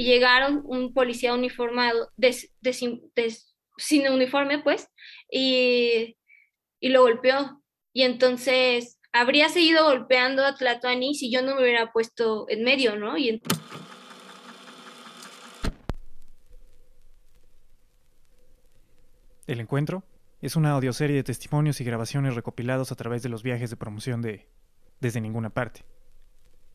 [0.00, 2.10] y llegaron un policía uniformado,
[3.76, 4.88] sin uniforme, pues,
[5.30, 6.16] y,
[6.80, 7.62] lo golpeó.
[7.92, 12.96] Y entonces habría seguido golpeando a Tlatuani si yo no me hubiera puesto en medio,
[12.96, 13.18] ¿no?
[13.18, 13.42] Y
[19.46, 20.02] El encuentro
[20.40, 24.22] es una audioserie de testimonios y grabaciones recopilados a través de los viajes de promoción
[24.22, 24.48] de
[24.98, 25.84] Desde ninguna parte.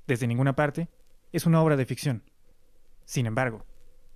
[0.05, 0.89] Desde ninguna parte
[1.31, 2.21] es una obra de ficción.
[3.05, 3.65] Sin embargo,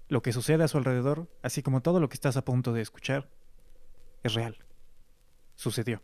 [0.08, 2.82] lo que sucede a su alrededor, así como todo lo que estás a punto de
[2.82, 3.30] escuchar,
[4.24, 4.58] es real.
[5.56, 6.02] Sucedió.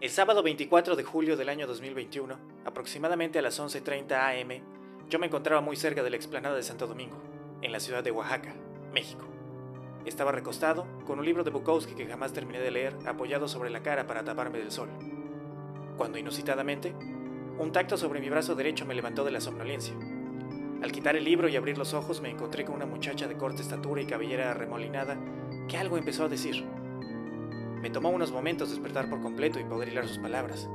[0.00, 4.81] El sábado 24 de julio del año 2021, aproximadamente a las 11.30 am,
[5.12, 7.18] yo me encontraba muy cerca de la explanada de Santo Domingo,
[7.60, 8.54] en la ciudad de Oaxaca,
[8.94, 9.26] México.
[10.06, 13.82] Estaba recostado, con un libro de Bukowski que jamás terminé de leer, apoyado sobre la
[13.82, 14.88] cara para taparme del sol.
[15.98, 16.94] Cuando inusitadamente,
[17.58, 19.92] un tacto sobre mi brazo derecho me levantó de la somnolencia.
[20.82, 23.60] Al quitar el libro y abrir los ojos me encontré con una muchacha de corta
[23.60, 25.18] estatura y cabellera remolinada
[25.68, 26.64] que algo empezó a decir.
[27.82, 30.70] Me tomó unos momentos despertar por completo y poder hilar sus palabras.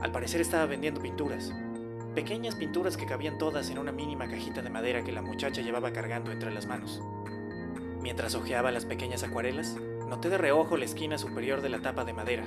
[0.00, 1.52] Al parecer estaba vendiendo pinturas.
[2.20, 5.90] Pequeñas pinturas que cabían todas en una mínima cajita de madera que la muchacha llevaba
[5.90, 7.00] cargando entre las manos.
[8.02, 12.12] Mientras hojeaba las pequeñas acuarelas, noté de reojo la esquina superior de la tapa de
[12.12, 12.44] madera.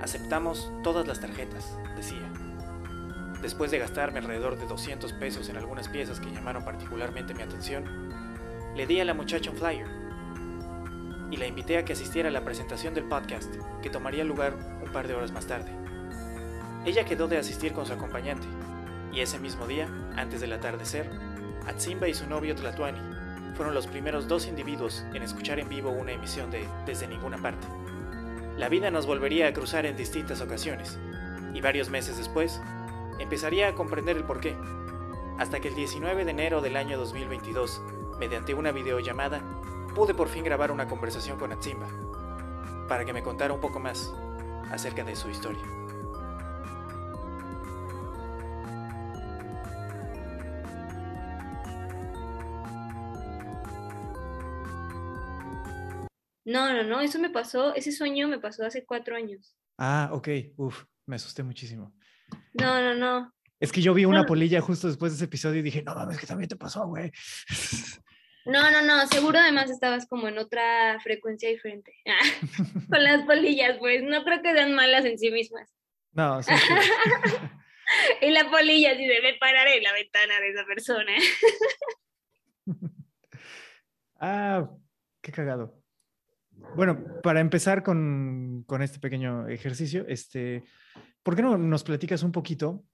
[0.00, 2.32] Aceptamos todas las tarjetas, decía.
[3.42, 8.12] Después de gastarme alrededor de 200 pesos en algunas piezas que llamaron particularmente mi atención,
[8.76, 9.88] le di a la muchacha un flyer
[11.32, 14.54] y la invité a que asistiera a la presentación del podcast, que tomaría lugar
[14.84, 15.72] un par de horas más tarde.
[16.86, 18.46] Ella quedó de asistir con su acompañante,
[19.12, 21.10] y ese mismo día, antes del atardecer,
[21.66, 23.00] Atsimba y su novio Tlatuani
[23.54, 27.66] fueron los primeros dos individuos en escuchar en vivo una emisión de Desde ninguna parte.
[28.56, 30.98] La vida nos volvería a cruzar en distintas ocasiones,
[31.54, 32.60] y varios meses después,
[33.18, 34.56] empezaría a comprender el porqué,
[35.38, 37.80] hasta que el 19 de enero del año 2022,
[38.18, 39.40] mediante una videollamada,
[39.94, 41.88] pude por fin grabar una conversación con Atsimba,
[42.88, 44.12] para que me contara un poco más
[44.70, 45.77] acerca de su historia.
[56.48, 59.54] No, no, no, eso me pasó, ese sueño me pasó hace cuatro años.
[59.76, 61.94] Ah, ok, uf, me asusté muchísimo.
[62.54, 63.34] No, no, no.
[63.60, 66.16] Es que yo vi una polilla justo después de ese episodio y dije, no mames,
[66.18, 67.12] que también te pasó, güey.
[68.46, 71.92] No, no, no, seguro además estabas como en otra frecuencia diferente.
[72.90, 75.68] Con las polillas, pues no creo que sean malas en sí mismas.
[76.12, 76.50] No, sí.
[78.22, 81.12] y la polilla sí debe parar en la ventana de esa persona.
[84.18, 84.70] ah,
[85.20, 85.78] qué cagado.
[86.76, 90.64] Bueno, para empezar con, este pequeño ejercicio, este,
[91.22, 92.84] ¿por qué no nos platicas un poquito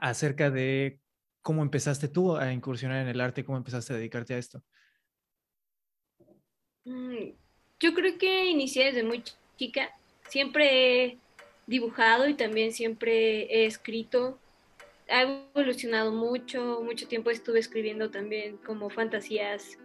[0.00, 1.00] acerca de
[1.42, 3.44] ¿Cómo empezaste tú a incursionar en el arte?
[3.44, 4.62] ¿Cómo empezaste a dedicarte a esto?
[6.84, 9.22] Yo creo que inicié desde muy
[9.56, 9.90] chica.
[10.28, 11.18] Siempre he
[11.66, 14.38] dibujado y también siempre he escrito.
[15.08, 19.78] Ha evolucionado mucho, mucho tiempo estuve escribiendo también como fantasías,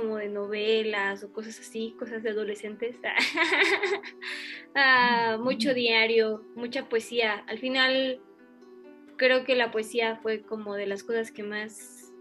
[0.00, 2.96] como de novelas o cosas así, cosas de adolescentes.
[4.76, 7.44] Ah, mucho diario, mucha poesía.
[7.46, 8.20] Al final
[9.16, 12.12] creo que la poesía fue como de las cosas que más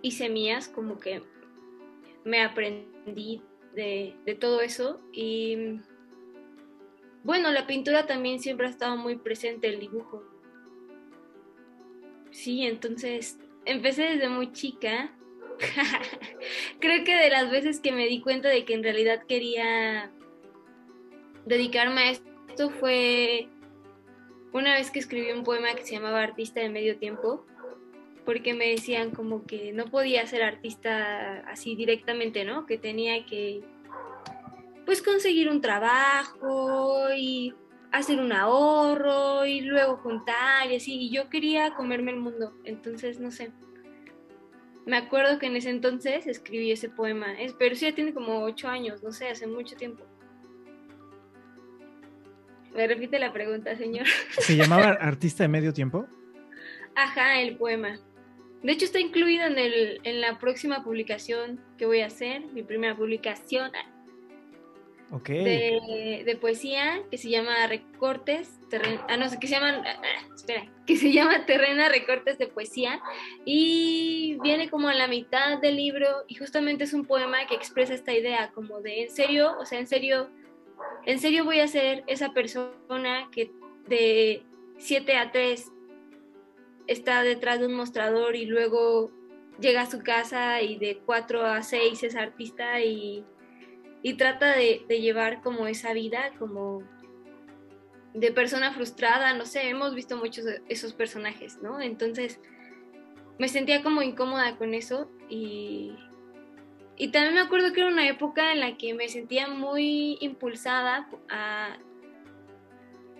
[0.00, 1.22] hice mías, como que
[2.24, 3.42] me aprendí
[3.74, 5.80] de, todo eso y
[7.24, 10.22] bueno, la pintura también siempre ha estado muy presente, el dibujo.
[12.30, 15.12] Sí, entonces empecé desde muy chica.
[16.80, 20.10] Creo que de las veces que me di cuenta de que en realidad quería
[21.46, 23.48] dedicarme a esto fue
[24.52, 27.44] una vez que escribí un poema que se llamaba Artista de Medio Tiempo,
[28.24, 32.64] porque me decían como que no podía ser artista así directamente, ¿no?
[32.64, 33.62] Que tenía que
[34.86, 37.54] pues conseguir un trabajo y
[37.98, 40.94] hacer un ahorro y luego juntar y así.
[40.94, 43.52] Y yo quería comerme el mundo, entonces no sé.
[44.86, 48.68] Me acuerdo que en ese entonces escribí ese poema, pero sí ya tiene como ocho
[48.68, 50.04] años, no sé, hace mucho tiempo.
[52.74, 54.06] Me repite la pregunta, señor.
[54.38, 56.06] ¿Se llamaba Artista de Medio Tiempo?
[56.96, 57.98] Ajá, el poema.
[58.62, 62.62] De hecho, está incluido en, el, en la próxima publicación que voy a hacer, mi
[62.62, 63.70] primera publicación.
[65.10, 68.58] De, poesía que se llama Recortes,
[69.08, 73.00] ah, no que se llaman, ah, ah, espera, que se llama Terrena Recortes de Poesía
[73.44, 77.94] y viene como a la mitad del libro y justamente es un poema que expresa
[77.94, 80.30] esta idea como de en serio, o sea, en serio,
[81.06, 83.50] en serio voy a ser esa persona que
[83.86, 84.42] de
[84.78, 85.70] 7 a 3
[86.86, 89.10] está detrás de un mostrador y luego
[89.60, 93.24] llega a su casa y de 4 a 6 es artista y
[94.04, 96.82] y trata de, llevar como esa vida como
[98.12, 101.80] de persona frustrada, no sé, hemos visto muchos de esos personajes, ¿no?
[101.80, 102.38] Entonces
[103.38, 105.96] me sentía como incómoda con eso y,
[106.98, 111.08] y también me acuerdo que era una época en la que me sentía muy impulsada
[111.30, 111.78] a,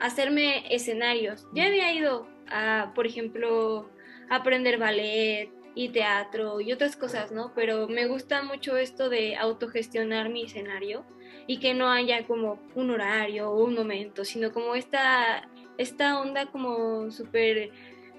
[0.00, 1.48] hacerme escenarios.
[1.54, 3.88] Ya había ido a, por ejemplo,
[4.28, 7.52] aprender ballet, y teatro y otras cosas, ¿no?
[7.54, 11.04] Pero me gusta mucho esto de autogestionar mi escenario
[11.46, 16.46] y que no haya como un horario o un momento, sino como esta, esta onda
[16.46, 17.70] como súper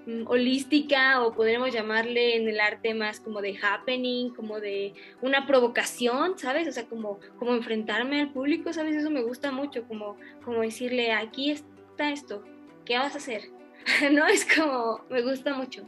[0.05, 5.47] mm, holística o podríamos llamarle en el arte más como de happening, como de una
[5.47, 6.67] provocación, ¿sabes?
[6.67, 8.95] O sea, como, como enfrentarme al público, ¿sabes?
[8.95, 12.43] Eso me gusta mucho, como, como decirle, aquí está esto,
[12.83, 13.54] ¿qué vas a hacer?
[14.11, 14.25] ¿no?
[14.27, 15.87] Es como, me gusta mucho.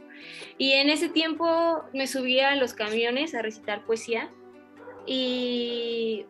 [0.56, 4.30] Y en ese tiempo me subía a los camiones a recitar poesía
[5.06, 6.26] y,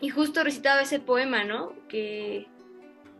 [0.00, 1.74] y justo recitaba ese poema, ¿no?
[1.88, 2.46] Que,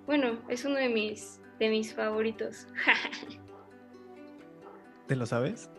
[0.06, 2.66] bueno, es uno de mis, de mis favoritos.
[5.06, 5.70] ¿Te lo sabes?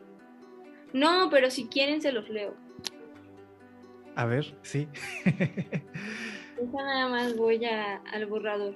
[0.93, 2.55] No, pero si quieren se los leo.
[4.15, 4.87] A ver, sí.
[6.73, 8.75] nada más voy a, al borrador.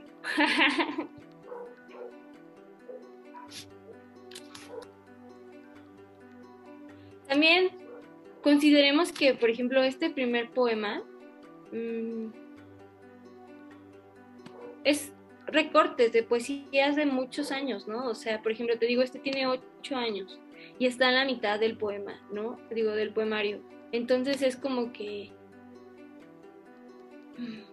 [7.33, 7.71] También
[8.43, 11.01] consideremos que, por ejemplo, este primer poema
[11.71, 12.27] mm,
[14.83, 15.11] es
[15.47, 18.07] recortes de poesías de muchos años, ¿no?
[18.07, 20.39] O sea, por ejemplo, te digo, este tiene ocho años
[20.77, 22.59] y está en la mitad del poema, ¿no?
[22.69, 23.61] Digo, del poemario.
[23.91, 25.31] Entonces es como que
[27.39, 27.63] mm,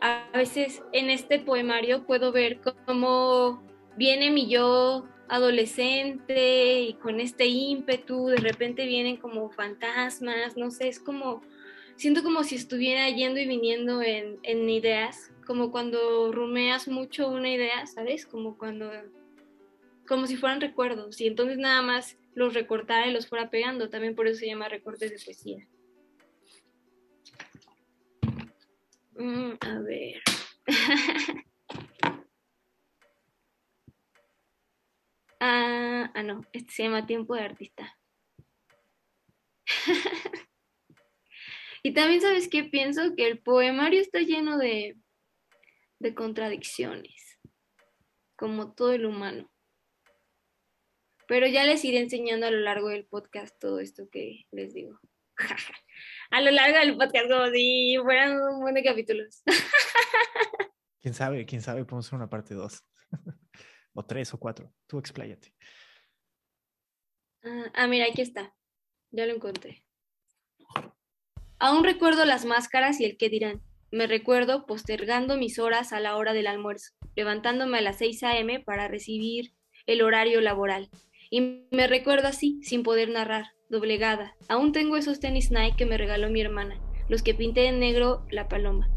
[0.00, 3.62] a veces en este poemario puedo ver cómo
[3.96, 10.88] viene mi yo adolescente y con este ímpetu, de repente vienen como fantasmas, no sé,
[10.88, 11.40] es como,
[11.94, 17.48] siento como si estuviera yendo y viniendo en, en ideas, como cuando rumeas mucho una
[17.48, 18.26] idea, ¿sabes?
[18.26, 18.90] Como cuando,
[20.06, 24.16] como si fueran recuerdos, y entonces nada más los recortara y los fuera pegando, también
[24.16, 25.64] por eso se llama recortes de poesía.
[29.14, 30.22] Mm, a ver.
[35.42, 37.98] Ah, ah, no, este se llama Tiempo de Artista.
[41.82, 44.98] y también sabes qué pienso que el poemario está lleno de,
[45.98, 47.38] de contradicciones,
[48.36, 49.50] como todo el humano.
[51.26, 55.00] Pero ya les iré enseñando a lo largo del podcast todo esto que les digo.
[56.30, 59.42] a lo largo del podcast, como si fueran un de capítulos.
[61.00, 62.84] quién sabe, quién sabe, podemos hacer una parte 2
[64.06, 64.72] tres o cuatro.
[64.86, 65.52] Tú expláyate.
[67.42, 68.54] Ah, ah, mira, aquí está.
[69.10, 69.84] Ya lo encontré.
[71.58, 73.62] Aún recuerdo las máscaras y el qué dirán.
[73.90, 78.60] Me recuerdo postergando mis horas a la hora del almuerzo, levantándome a las 6 a.m.
[78.60, 79.52] para recibir
[79.86, 80.88] el horario laboral.
[81.28, 84.36] Y me recuerdo así, sin poder narrar, doblegada.
[84.48, 88.24] Aún tengo esos tenis Nike que me regaló mi hermana, los que pinté en negro
[88.30, 88.88] la paloma.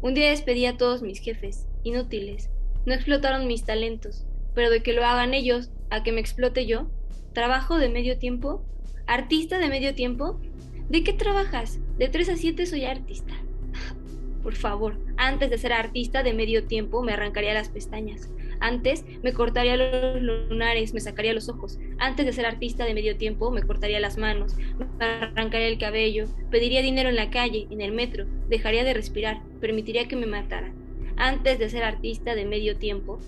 [0.00, 2.50] Un día despedí a todos mis jefes, inútiles.
[2.84, 6.88] No explotaron mis talentos, pero de que lo hagan ellos a que me explote yo.
[7.32, 8.64] ¿Trabajo de medio tiempo?
[9.06, 10.40] ¿Artista de medio tiempo?
[10.88, 11.78] ¿De qué trabajas?
[11.98, 13.34] De 3 a 7 soy artista.
[14.42, 18.28] Por favor, antes de ser artista de medio tiempo me arrancaría las pestañas.
[18.60, 21.78] Antes me cortaría los lunares, me sacaría los ojos.
[21.98, 24.54] Antes de ser artista de medio tiempo me cortaría las manos,
[24.98, 29.42] me arrancaría el cabello, pediría dinero en la calle, en el metro, dejaría de respirar,
[29.60, 30.72] permitiría que me matara.
[31.16, 33.18] Antes de ser artista de medio tiempo,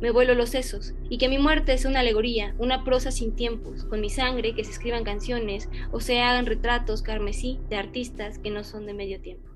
[0.00, 3.84] me vuelo los sesos, y que mi muerte es una alegoría, una prosa sin tiempos,
[3.84, 8.50] con mi sangre que se escriban canciones o se hagan retratos carmesí de artistas que
[8.50, 9.50] no son de medio tiempo.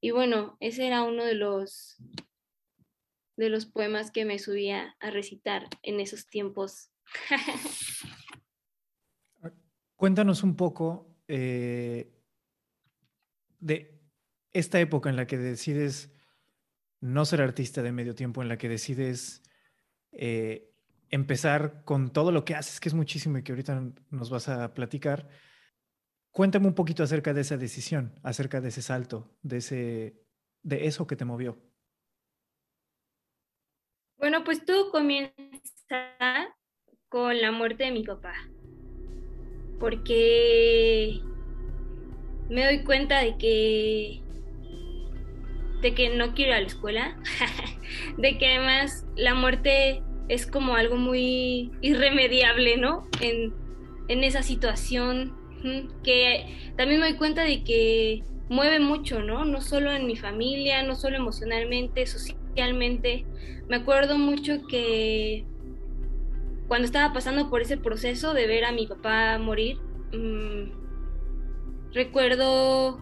[0.00, 1.98] Y bueno, ese era uno de los
[3.36, 6.90] de los poemas que me subía a recitar en esos tiempos.
[9.96, 12.12] Cuéntanos un poco eh,
[13.60, 14.00] de
[14.52, 16.11] esta época en la que decides
[17.02, 19.42] no ser artista de medio tiempo, en la que decides
[20.12, 20.72] eh,
[21.10, 24.72] empezar con todo lo que haces, que es muchísimo y que ahorita nos vas a
[24.72, 25.28] platicar,
[26.32, 30.16] Cuéntame un poquito acerca de esa decisión, acerca de ese salto, de, ese,
[30.62, 31.58] de eso que te movió.
[34.16, 35.34] Bueno, pues todo comienza
[37.10, 38.32] con la muerte de mi papá,
[39.78, 41.20] porque
[42.48, 44.21] me doy cuenta de que
[45.82, 47.16] de que no quiero ir a la escuela,
[48.16, 53.08] de que además la muerte es como algo muy irremediable, ¿no?
[53.20, 53.52] En,
[54.08, 55.36] en esa situación
[56.02, 59.44] que también me doy cuenta de que mueve mucho, ¿no?
[59.44, 63.24] No solo en mi familia, no solo emocionalmente, socialmente.
[63.68, 65.44] Me acuerdo mucho que
[66.68, 69.78] cuando estaba pasando por ese proceso de ver a mi papá morir,
[70.12, 73.00] mm, recuerdo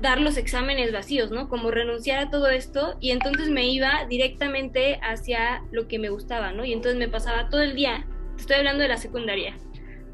[0.00, 1.48] dar los exámenes vacíos, ¿no?
[1.48, 6.52] Como renunciar a todo esto y entonces me iba directamente hacia lo que me gustaba,
[6.52, 6.64] ¿no?
[6.64, 8.06] Y entonces me pasaba todo el día,
[8.38, 9.56] estoy hablando de la secundaria,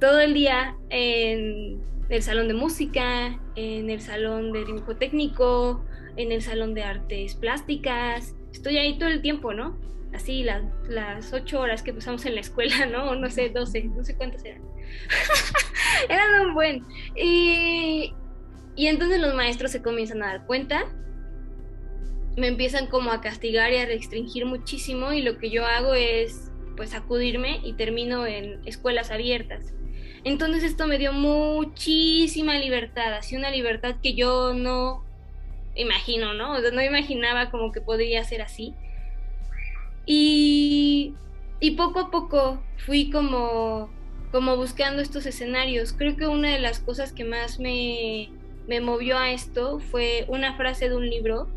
[0.00, 5.84] todo el día en el salón de música, en el salón de dibujo técnico,
[6.16, 8.34] en el salón de artes plásticas.
[8.52, 9.78] Estoy ahí todo el tiempo, ¿no?
[10.14, 13.14] Así las, las ocho horas que pasamos en la escuela, ¿no?
[13.16, 14.62] No sé, doce, no sé cuántas eran.
[16.08, 16.84] eran un buen.
[17.16, 18.14] Y,
[18.76, 20.84] y entonces los maestros se comienzan a dar cuenta,
[22.36, 26.50] me empiezan como a castigar y a restringir muchísimo y lo que yo hago es
[26.76, 29.72] pues acudirme y termino en escuelas abiertas.
[30.24, 35.04] Entonces esto me dio muchísima libertad, así una libertad que yo no
[35.76, 36.58] imagino, ¿no?
[36.60, 38.74] no imaginaba como que podría ser así.
[40.06, 41.14] Y,
[41.60, 43.90] y poco a poco fui como,
[44.32, 45.92] como buscando estos escenarios.
[45.92, 48.30] Creo que una de las cosas que más me,
[48.66, 51.48] me movió a esto fue una frase de un libro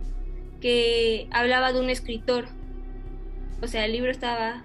[0.62, 2.46] que hablaba de un escritor.
[3.62, 4.64] O sea, el libro estaba...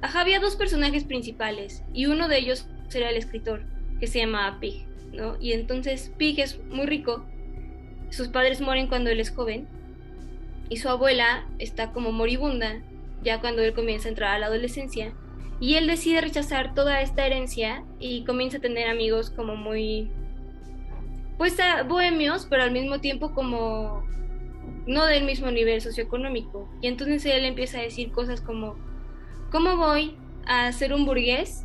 [0.00, 3.62] Ajá, había dos personajes principales y uno de ellos sería el escritor,
[4.00, 5.36] que se llama Pig, ¿no?
[5.40, 7.24] Y entonces Pig es muy rico,
[8.10, 9.66] sus padres mueren cuando él es joven,
[10.68, 12.82] y su abuela está como moribunda,
[13.22, 15.12] ya cuando él comienza a entrar a la adolescencia,
[15.60, 20.10] y él decide rechazar toda esta herencia y comienza a tener amigos como muy,
[21.38, 24.04] pues bohemios, pero al mismo tiempo como
[24.86, 26.68] no del mismo nivel socioeconómico.
[26.82, 28.76] Y entonces él empieza a decir cosas como,
[29.50, 30.16] ¿cómo voy
[30.46, 31.64] a ser un burgués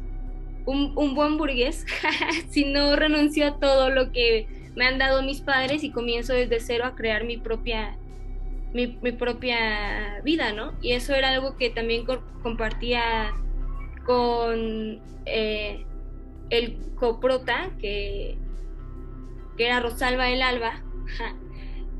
[0.65, 1.85] un, buen burgués
[2.49, 6.59] si no renuncio a todo lo que me han dado mis padres y comienzo desde
[6.59, 7.97] cero a crear mi propia
[8.73, 10.73] mi, propia vida, ¿no?
[10.81, 12.05] Y eso era algo que también
[12.41, 13.31] compartía
[14.03, 15.85] con eh,
[16.49, 18.35] el coprota, que,
[19.57, 20.83] que era Rosalba el Alba,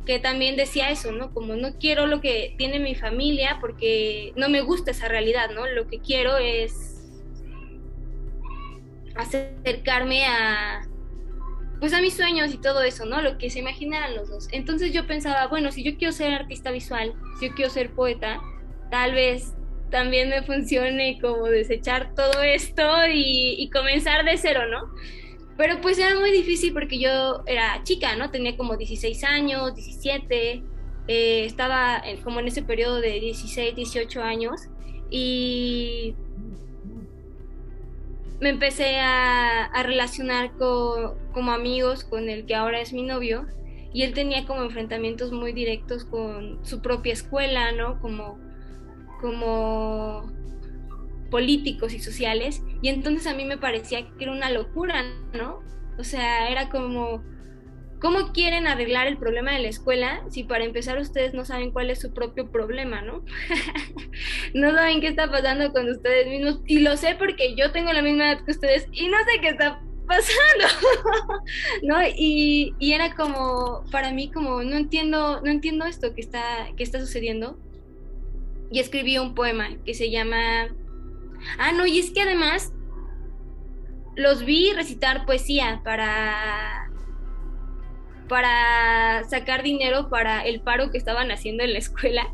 [0.06, 1.34] que también decía eso, ¿no?
[1.34, 5.66] Como no quiero lo que tiene mi familia porque no me gusta esa realidad, ¿no?
[5.68, 7.12] Lo que quiero es
[9.16, 10.88] acercarme a
[11.80, 13.22] pues a mis sueños y todo eso, ¿no?
[13.22, 14.48] Lo que se imaginaran los dos.
[14.54, 18.40] Entonces yo pensaba, bueno, si yo quiero ser artista visual, si yo quiero ser poeta,
[18.90, 19.54] tal vez
[19.94, 22.84] también me funcione como desechar todo esto
[23.14, 24.94] y, comenzar de cero, ¿no?
[25.58, 28.32] Pero pues era muy difícil porque yo era chica, ¿no?
[28.32, 30.64] Tenía como 16 años, 17,
[31.08, 34.70] eh, estaba como en ese periodo de 16, 18 años
[35.10, 36.16] y
[38.40, 43.46] me empecé a, relacionar como amigos con el que ahora es mi novio
[43.94, 48.02] y él tenía como enfrentamientos muy directos con su propia escuela, ¿no?
[48.02, 48.40] Como,
[49.22, 50.32] como
[51.34, 55.63] políticos y sociales y entonces a mí me parecía que era una locura, ¿no?
[55.98, 57.24] O sea, era como
[58.00, 61.90] ¿Cómo quieren arreglar el problema de la escuela si para empezar ustedes no saben cuál
[61.90, 63.24] es su propio problema, ¿no?
[64.54, 66.60] no saben qué está pasando con ustedes mismos.
[66.68, 69.48] Y lo sé porque yo tengo la misma edad que ustedes y no sé qué
[69.48, 70.68] está pasando,
[71.84, 71.96] ¿no?
[72.18, 76.84] Y, y, era como, para mí, como, no entiendo, no entiendo esto que está, que
[76.84, 77.58] está sucediendo.
[78.70, 80.68] Y escribí un poema que se llama...
[81.58, 82.74] Ah, no, y es que además
[84.16, 86.90] los vi recitar poesía para
[88.28, 92.34] para sacar dinero para el paro que estaban haciendo en la escuela.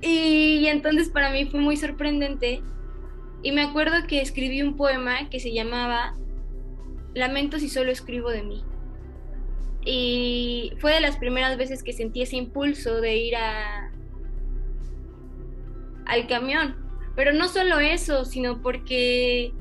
[0.00, 2.62] Y, entonces para mí fue muy sorprendente.
[3.42, 6.14] Y me acuerdo que escribí un poema que se llamaba
[7.14, 8.64] Lamento si solo escribo de mí.
[9.84, 13.92] Y fue de las primeras veces que sentí ese impulso de ir a
[16.06, 16.89] al camión.
[17.16, 19.52] Pero no solo eso, sino porque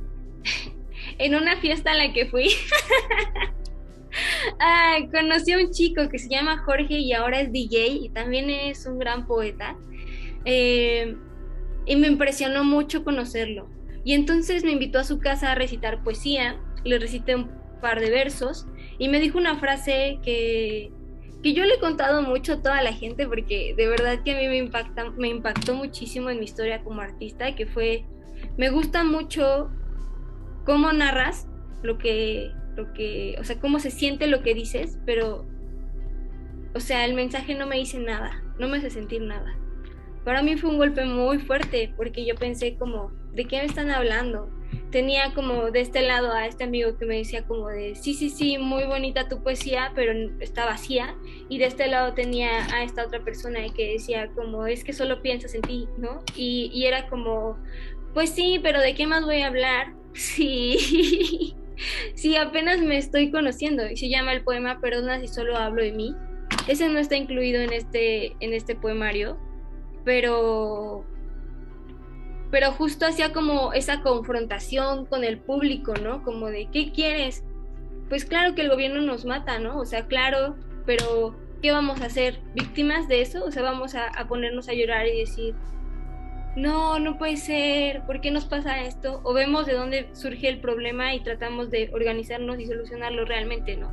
[1.18, 2.50] en una fiesta a la que fui
[5.12, 8.86] conocí a un chico que se llama Jorge y ahora es DJ y también es
[8.86, 9.76] un gran poeta.
[10.46, 11.16] Eh,
[11.86, 13.68] y me impresionó mucho conocerlo.
[14.04, 16.60] Y entonces me invitó a su casa a recitar poesía.
[16.84, 17.36] Le recité
[17.82, 20.92] par de versos y me dijo una frase que,
[21.42, 24.38] que yo le he contado mucho a toda la gente porque de verdad que a
[24.38, 28.04] mí me, impacta, me impactó muchísimo en mi historia como artista, que fue,
[28.58, 29.70] me gusta mucho
[30.66, 31.48] cómo narras
[31.82, 35.46] lo que, lo que, o sea, cómo se siente lo que dices, pero,
[36.76, 39.58] o sea, el mensaje no me dice nada, no me hace sentir nada.
[40.26, 43.90] Para mí fue un golpe muy fuerte porque yo pensé como, ¿de qué me están
[43.90, 44.50] hablando?
[44.92, 48.30] Tenía como de este lado a este amigo que me decía como de, sí, sí,
[48.30, 51.16] sí, muy bonita tu poesía, pero está vacía.
[51.48, 55.22] Y de este lado tenía a esta otra persona que decía como, es que solo
[55.22, 56.24] piensas en ti, ¿no?
[56.36, 57.58] Y, y era como,
[58.14, 59.94] pues sí, pero ¿de qué más voy a hablar?
[60.14, 61.56] Sí,
[62.16, 65.92] sí, apenas me estoy conociendo y se llama el poema Perdona si solo hablo de
[65.92, 66.16] mí.
[66.68, 69.38] Ese no está incluido en este, en este poemario,
[70.04, 71.06] pero,
[72.52, 76.24] pero justo hacía como esa confrontación con el público, ¿no?
[76.24, 77.44] Como de, ¿qué quieres?
[78.10, 79.78] Pues claro que el gobierno nos mata, ¿no?
[79.78, 82.40] O sea, claro, pero ¿qué vamos a hacer?
[82.56, 83.46] ¿Víctimas de eso?
[83.46, 85.56] O sea, vamos a, a ponernos a llorar y decir,
[86.56, 89.22] no, no puede ser, ¿por qué nos pasa esto?
[89.24, 93.92] O vemos de dónde surge el problema y tratamos de organizarnos y solucionarlo realmente, ¿no?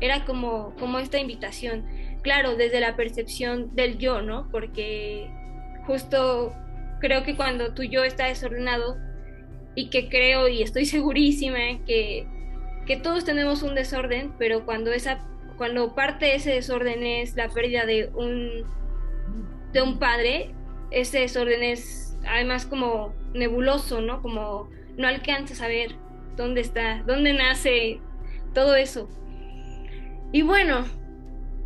[0.00, 1.84] Era como, como esta invitación,
[2.22, 4.48] claro, desde la percepción del yo, ¿no?
[4.50, 5.30] Porque
[5.86, 6.54] justo
[7.00, 8.96] creo que cuando tu yo está desordenado
[9.74, 12.26] y que creo y estoy segurísima que,
[12.86, 15.24] que todos tenemos un desorden, pero cuando, esa,
[15.56, 18.64] cuando parte de ese desorden es la pérdida de un,
[19.72, 20.54] de un padre,
[20.90, 24.22] ese desorden es además como nebuloso, ¿no?
[24.22, 25.94] Como no alcanzas a ver
[26.36, 28.00] dónde está, dónde nace
[28.54, 29.08] todo eso.
[30.32, 30.84] Y bueno,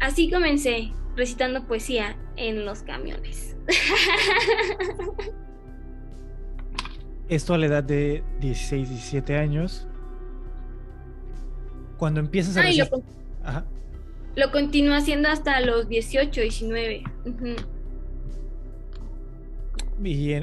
[0.01, 3.57] así comencé recitando poesía en los camiones.
[7.29, 9.87] Esto a la edad de 16, 17 años.
[11.97, 12.63] Cuando empiezas a...
[12.63, 12.87] Ay, lo,
[14.37, 17.05] lo continúo haciendo hasta los 18, 19.
[20.05, 20.35] ¿Y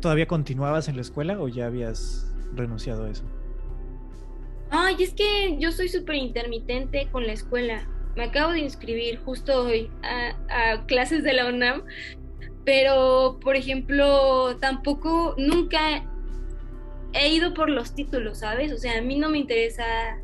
[0.00, 3.24] todavía continuabas en la escuela o ya habías renunciado a eso?
[4.70, 7.88] Ay, es que yo soy súper intermitente con la escuela.
[8.20, 11.84] Me acabo de inscribir justo hoy a, clases de la UNAM,
[12.66, 16.04] pero por ejemplo, tampoco nunca
[17.14, 18.72] he ido por los títulos, ¿sabes?
[18.72, 20.20] O sea, a mí no me interesa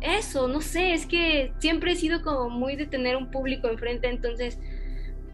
[0.00, 4.08] eso, no sé, es que siempre he sido como muy de tener un público enfrente,
[4.08, 4.58] entonces,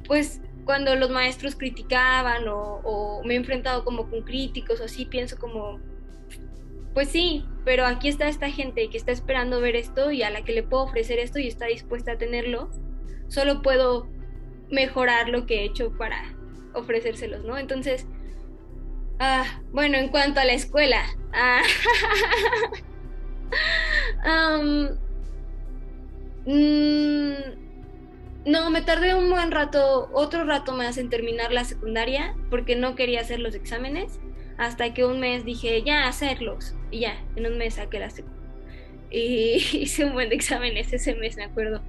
[0.07, 5.39] pues cuando los maestros criticaban o, me he enfrentado como con críticos o así, pienso
[5.39, 5.81] como,
[6.95, 10.43] pues sí, pero aquí está esta gente que está esperando ver esto y a la
[10.43, 12.71] que le puedo ofrecer esto y está dispuesta a tenerlo,
[13.29, 14.09] solo puedo
[14.71, 16.37] mejorar lo que he hecho para
[16.75, 17.59] ofrecérselos, ¿no?
[17.59, 18.07] Entonces,
[19.19, 21.63] ah, bueno, en cuanto a la escuela, ah,
[28.47, 32.95] No, me tardé un buen rato, otro rato más en terminar la secundaria porque no
[32.95, 34.19] quería hacer los exámenes.
[34.61, 36.75] Hasta que un mes dije, ya, hacerlos.
[36.91, 38.47] Y ya, en un mes saqué la secundaria.
[39.11, 41.81] Y hice un buen de exámenes ese mes, me acuerdo.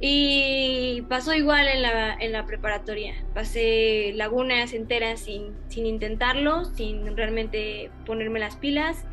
[0.00, 3.14] Y pasó igual en la, en la preparatoria.
[3.34, 9.04] Pasé lagunas enteras sin, sin intentarlo, sin realmente ponerme las pilas.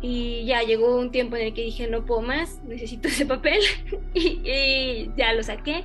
[0.00, 3.60] Y ya llegó un tiempo en el que dije, no puedo más, necesito ese papel.
[4.14, 5.84] y, ya lo saqué.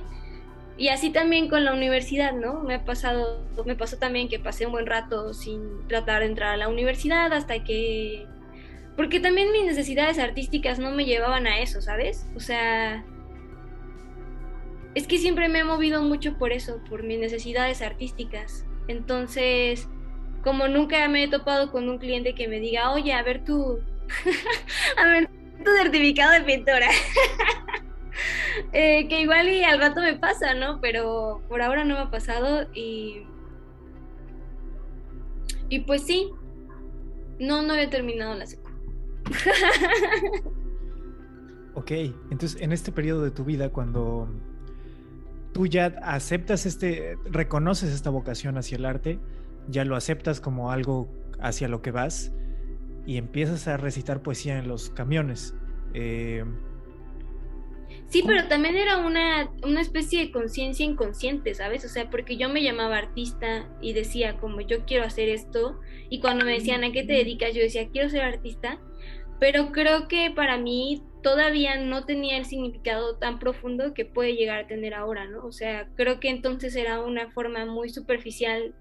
[0.78, 2.60] Y así también con la universidad, ¿no?
[2.60, 6.54] Me ha pasado, me pasó también que pasé un buen rato sin tratar de entrar
[6.54, 8.26] a la universidad hasta que...
[8.96, 12.28] Porque también mis necesidades artísticas no me llevaban a eso, ¿sabes?
[12.36, 13.04] O sea...
[14.94, 18.64] Es que siempre me he movido mucho por eso, por mis necesidades artísticas.
[18.86, 19.88] Entonces,
[20.44, 23.80] como nunca me he topado con un cliente que me diga, oye, a ver tú,
[24.96, 25.28] a ver,
[25.64, 26.88] tu certificado de pintora.
[28.72, 30.80] Eh, que igual y al rato me pasa, ¿no?
[30.80, 33.26] Pero por ahora no me ha pasado y.
[35.68, 36.30] Y pues sí.
[37.38, 38.68] No, no había terminado la secu.
[41.74, 41.90] ok,
[42.30, 44.28] entonces en este periodo de tu vida, cuando
[45.52, 49.20] tú ya aceptas este, reconoces esta vocación hacia el arte,
[49.68, 51.08] ya lo aceptas como algo
[51.40, 52.32] hacia lo que vas,
[53.06, 55.54] y empiezas a recitar poesía en los camiones.
[55.94, 56.44] Eh,
[58.08, 61.84] sí, pero también era una, una especie de conciencia inconsciente, ¿sabes?
[61.84, 66.20] O sea, porque yo me llamaba artista y decía como yo quiero hacer esto y
[66.20, 68.80] cuando me decían a qué te dedicas, yo decía quiero ser artista,
[69.40, 74.60] pero creo que para mí todavía no tenía el significado tan profundo que puede llegar
[74.60, 75.44] a tener ahora, ¿no?
[75.44, 78.74] O sea, creo que entonces era una forma muy superficial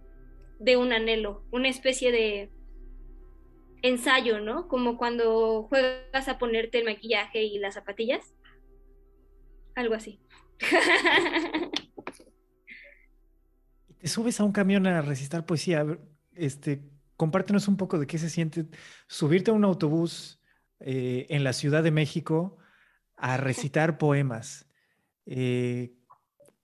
[0.59, 2.49] de un anhelo, una especie de
[3.81, 4.67] ensayo, ¿no?
[4.67, 8.33] Como cuando juegas a ponerte el maquillaje y las zapatillas.
[9.77, 10.19] Algo así.
[13.99, 15.85] Te subes a un camión a recitar poesía.
[16.33, 16.81] Este,
[17.15, 18.65] compártenos un poco de qué se siente
[19.07, 20.41] subirte a un autobús
[20.79, 22.57] eh, en la Ciudad de México
[23.17, 24.67] a recitar poemas.
[25.27, 25.93] Eh,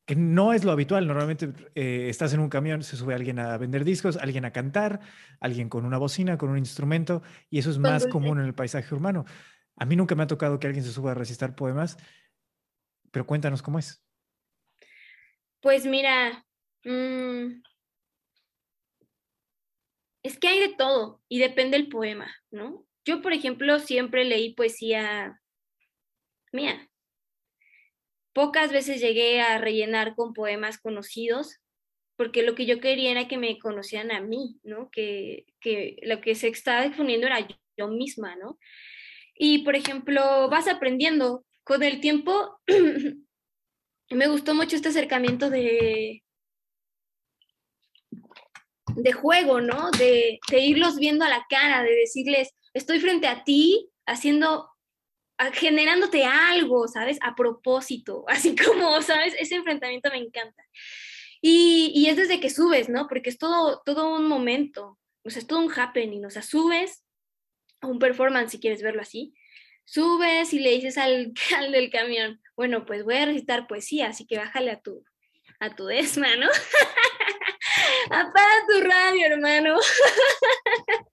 [0.07, 1.05] que no es lo habitual.
[1.05, 5.01] Normalmente eh, estás en un camión, se sube alguien a vender discos, alguien a cantar,
[5.39, 7.21] alguien con una bocina, con un instrumento,
[7.51, 9.25] y eso es más común en el paisaje urbano.
[9.75, 11.97] A mí nunca me ha tocado que alguien se suba a recitar poemas,
[13.13, 14.03] pero cuéntanos cómo es.
[15.61, 16.45] Pues mira,
[16.83, 17.61] mm,
[20.23, 22.85] es que hay de todo y depende del poema, ¿no?
[23.05, 25.39] Yo, por ejemplo, siempre leí poesía
[26.51, 26.89] mía,
[28.33, 31.59] Pocas veces llegué a rellenar con poemas conocidos,
[32.15, 34.89] porque lo que yo quería era que me conocieran a mí, ¿no?
[34.91, 35.45] Que,
[36.01, 37.47] lo que se estaba exponiendo era
[37.77, 38.57] yo, misma, ¿no?
[39.35, 41.45] Y, por ejemplo, vas aprendiendo.
[41.63, 42.59] Con el tiempo,
[44.09, 46.23] me gustó mucho este acercamiento de,
[48.95, 49.91] de juego, ¿no?
[49.91, 54.69] De, irlos viendo a la cara, de decirles, estoy frente a ti haciendo
[55.53, 57.17] generándote algo, ¿sabes?
[57.21, 59.33] A propósito, así como, ¿sabes?
[59.39, 60.63] Ese enfrentamiento me encanta.
[61.41, 63.07] Y, y, es desde que subes, ¿no?
[63.07, 67.03] Porque es todo, todo un momento, o sea, es todo un happening, o sea, subes
[67.81, 69.33] a un performance, si quieres verlo así,
[69.85, 74.25] subes y le dices al, al del camión, bueno, pues voy a recitar poesía, así
[74.25, 75.03] que bájale a tu,
[75.59, 76.47] a tu desma, ¿no?
[78.09, 79.77] Apaga tu radio, hermano.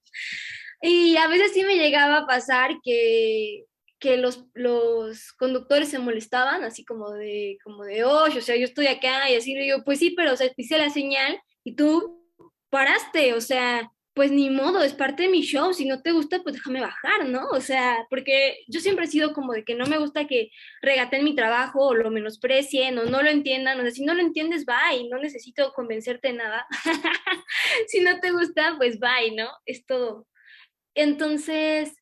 [0.82, 3.64] y a veces sí me llegaba a pasar que,
[3.98, 8.86] que los, los conductores se molestaban, así como de, como de, o sea, yo estoy
[8.86, 12.26] acá y así, le digo, pues sí, pero, o sea, hice la señal y tú
[12.70, 16.42] paraste, o sea, pues ni modo, es parte de mi show, si no te gusta,
[16.42, 17.48] pues déjame bajar, ¿no?
[17.48, 20.50] O sea, porque yo siempre he sido como de que no me gusta que
[20.82, 24.20] regaten mi trabajo o lo menosprecien o no lo entiendan, o sea, si no lo
[24.20, 26.66] entiendes, bye, no necesito convencerte de nada.
[27.88, 29.48] si no te gusta, pues bye, ¿no?
[29.64, 30.26] Es todo.
[30.94, 31.94] Entonces,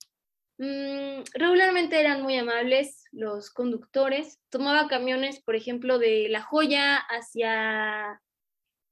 [0.61, 4.41] Mm, regularmente eran muy amables los conductores.
[4.51, 8.21] Tomaba camiones, por ejemplo, de La Joya hacia,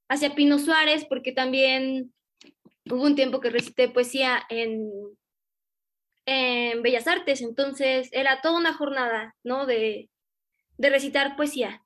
[0.08, 2.14] hacia Pino Suárez, porque también
[2.90, 4.90] hubo un tiempo que recité poesía en,
[6.82, 9.64] Bellas Artes, entonces era toda una jornada, ¿no?
[9.64, 10.10] De,
[10.76, 11.84] de recitar poesía.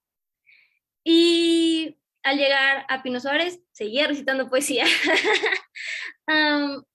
[1.05, 4.87] Y al llegar a Pino Suárez, seguía recitando poesía.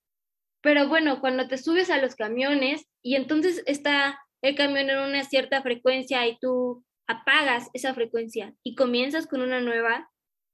[0.61, 5.23] Pero bueno, cuando te subes a los camiones y entonces está el camión en una
[5.23, 10.11] cierta frecuencia y tú apagas esa frecuencia y comienzas con una nueva,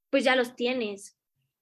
[0.10, 1.18] pues ya los tienes,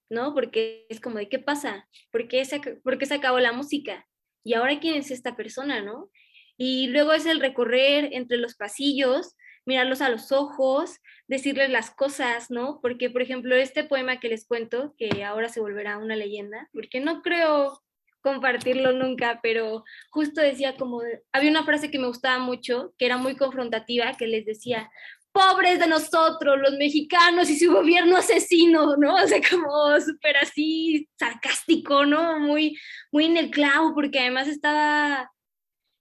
[0.10, 0.34] ¿no?
[0.34, 4.08] Porque es como de qué pasa, ¿por qué se, se acabó la música?
[4.44, 6.10] Y ahora quién es esta persona, ¿no?
[6.58, 12.50] Y luego es el recorrer entre los pasillos, mirarlos a los ojos, decirles las cosas,
[12.50, 12.80] ¿no?
[12.82, 17.00] Porque, por ejemplo, este poema que les cuento, que ahora se volverá una leyenda, porque
[17.00, 17.82] no creo
[18.22, 23.18] compartirlo nunca, pero justo decía como, había una frase que me gustaba mucho, que era
[23.18, 24.92] muy confrontativa, que les decía,
[25.40, 29.16] pobres de nosotros, los mexicanos y su gobierno asesino, ¿no?
[29.16, 32.40] O sea, como súper así sarcástico, ¿no?
[32.40, 32.78] Muy,
[33.12, 35.32] muy en el clavo, porque además estaba,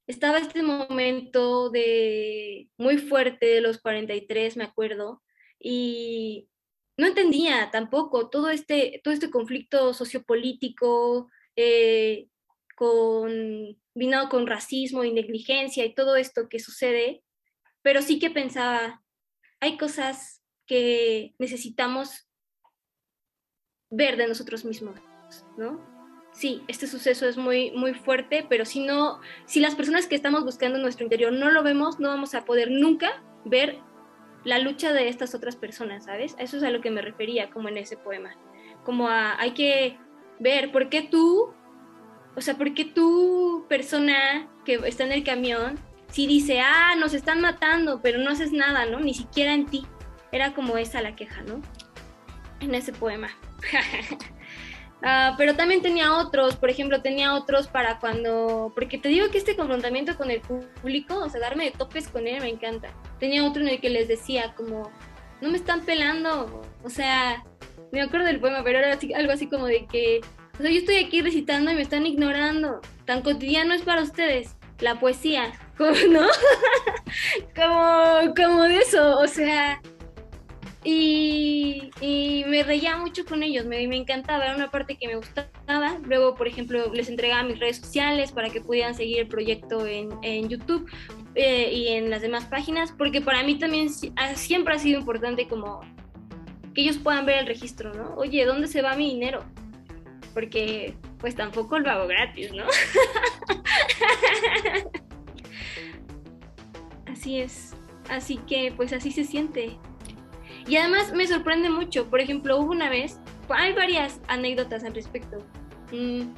[0.09, 5.23] estaba este momento de muy fuerte de los 43, me acuerdo,
[5.61, 6.49] y
[6.97, 12.27] no entendía tampoco todo este, todo este conflicto sociopolítico, eh,
[12.75, 17.23] con, vino con racismo y negligencia y todo esto que sucede,
[17.83, 19.03] pero sí que pensaba,
[19.61, 22.29] hay cosas que necesitamos
[23.91, 25.01] ver de nosotros mismos,
[25.57, 25.81] ¿no?
[26.33, 30.45] Sí, este suceso es muy, muy fuerte, pero si no, si las personas que estamos
[30.45, 33.81] buscando en nuestro interior no lo vemos, no vamos a poder nunca ver
[34.45, 36.37] la lucha de estas otras personas, ¿sabes?
[36.39, 38.37] Eso es a lo que me refería como en ese poema.
[38.85, 39.99] Como a, hay que
[40.39, 41.53] ver por qué tú,
[42.37, 47.15] o sea, por qué tú, persona que está en el camión, si dice, ah, nos
[47.15, 49.01] están matando, pero no haces nada, ¿no?
[49.01, 49.87] Ni siquiera en ti.
[50.33, 51.61] Era como esa la queja, ¿no?
[52.61, 53.29] En ese poema.
[55.01, 59.39] Ah, pero también tenía otros, por ejemplo, tenía otros para cuando, porque te digo que
[59.39, 62.89] este confrontamiento con el público, o sea, darme de topes con él me encanta.
[63.21, 64.91] Tenía otro en el que les decía como,
[65.41, 67.45] no me están pelando, o sea,
[67.93, 70.21] me acuerdo del poema, pero era algo así como de que
[70.59, 72.81] o sea, yo estoy aquí recitando y me están ignorando.
[73.05, 75.53] Tan cotidiano es para ustedes la poesía,
[76.11, 76.27] ¿no?
[77.55, 79.81] como, como de eso, o sea.
[80.85, 85.17] Y, y me reía mucho con ellos, me, me encantaba, era una parte que me
[85.17, 85.99] gustaba.
[86.05, 90.11] Luego, por ejemplo, les entregaba mis redes sociales para que pudieran seguir el proyecto en,
[90.23, 90.89] en YouTube
[91.35, 93.91] eh, y en las demás páginas, porque para mí también
[94.35, 95.81] siempre ha sido importante como
[96.75, 98.15] que ellos puedan ver el registro, ¿no?
[98.15, 99.45] Oye, ¿dónde se va mi dinero?
[100.33, 102.65] Porque pues tampoco lo hago gratis, ¿no?
[107.19, 107.75] así es.
[108.09, 109.77] Así que pues así se siente.
[110.67, 112.09] Y además me sorprende mucho.
[112.09, 115.39] Por ejemplo, hubo una vez, hay varias anécdotas al respecto.
[115.93, 116.33] Mm.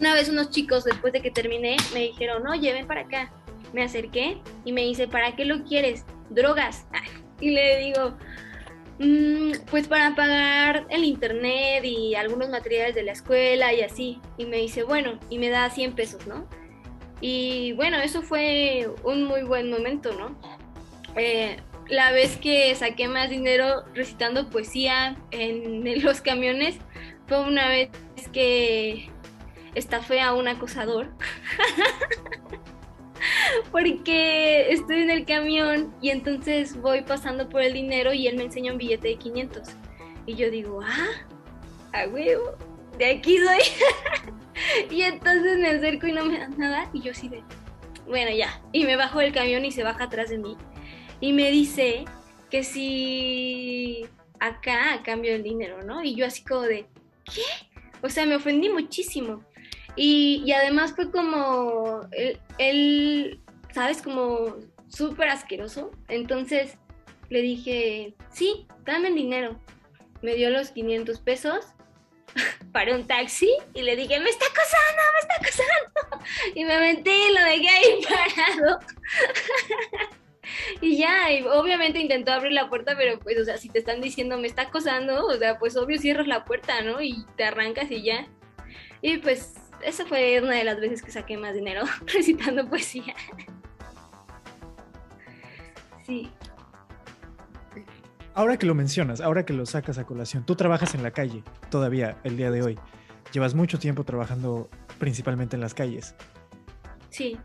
[0.00, 3.32] Una vez unos chicos, después de que terminé, me dijeron, oye, ven para acá.
[3.72, 6.04] Me acerqué y me dice, ¿para qué lo quieres?
[6.30, 6.86] Drogas.
[7.40, 8.16] Y le digo,
[9.00, 14.20] mm, pues para pagar el internet y algunos materiales de la escuela y así.
[14.38, 16.48] Y me dice, bueno, y me da 100 pesos, ¿no?
[17.20, 20.36] Y bueno, eso fue un muy buen momento, ¿no?
[21.16, 21.56] Eh,
[21.88, 26.76] la vez que saqué más dinero recitando poesía en, los camiones
[27.26, 27.90] fue una vez
[28.32, 29.10] que
[29.74, 31.10] estafé a un acosador.
[33.72, 38.44] Porque estoy en el camión y entonces voy pasando por el dinero y él me
[38.44, 39.68] enseña un billete de 500.
[40.26, 41.08] Y yo digo, ah,
[41.92, 42.56] a huevo,
[42.98, 44.34] de aquí soy.
[44.90, 47.42] y entonces me acerco y no me da nada y yo así de,
[48.06, 48.60] bueno, ya.
[48.72, 50.56] Y me bajo del camión y se baja atrás de mí
[51.20, 52.04] y me dice
[52.50, 54.06] que si
[54.40, 56.04] acá cambio del dinero, ¿no?
[56.04, 56.86] Y yo así como de,
[57.24, 57.42] ¿qué?
[58.02, 59.42] O sea, me ofendí muchísimo.
[59.96, 62.02] Y, además fue como,
[62.58, 63.40] él,
[63.72, 64.02] ¿sabes?
[64.02, 64.56] Como
[64.88, 65.92] súper asqueroso.
[66.08, 66.76] Entonces
[67.30, 69.58] le dije, sí, dame el dinero.
[70.20, 71.66] Me dio los 500 pesos,
[72.72, 76.24] para un taxi y le dije, me está acosando, me está acosando.
[76.54, 78.00] Y me metí y lo dejé ahí
[78.36, 78.80] parado.
[80.80, 84.38] Y ya, obviamente intentó abrir la puerta, pero pues, o sea, si te están diciendo
[84.38, 87.00] me está acosando, o sea, pues obvio cierras la puerta, ¿no?
[87.02, 88.26] Y te arrancas y ya.
[89.02, 93.14] Y pues, esa fue una de las veces que saqué más dinero recitando poesía.
[96.06, 96.30] Sí.
[98.34, 101.42] Ahora que lo mencionas, ahora que lo sacas a colación, tú trabajas en la calle
[101.70, 102.78] todavía el día de hoy.
[103.32, 104.68] Llevas mucho tiempo trabajando
[104.98, 106.14] principalmente en las calles.
[107.10, 107.38] Sí.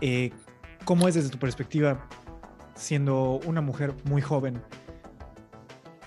[0.00, 0.32] Eh,
[0.84, 2.08] ¿Cómo es desde tu perspectiva
[2.74, 4.60] siendo una mujer muy joven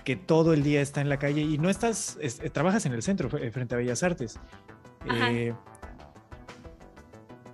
[0.04, 3.02] que todo el día está en la calle y no estás, eh, trabajas en el
[3.02, 4.40] centro frente a Bellas Artes.
[5.04, 5.54] Eh,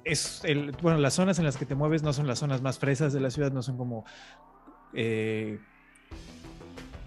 [0.05, 2.79] es el, bueno, las zonas en las que te mueves no son las zonas más
[2.79, 4.05] fresas de la ciudad, no son como...
[4.93, 5.59] Eh,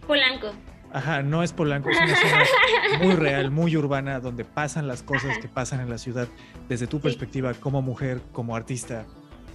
[0.08, 0.52] Polanco.
[0.92, 2.46] Ajá, no es Polanco, es una zona
[3.04, 6.28] muy real, muy urbana, donde pasan las cosas que pasan en la ciudad.
[6.70, 9.06] Desde tu perspectiva, como mujer, como artista,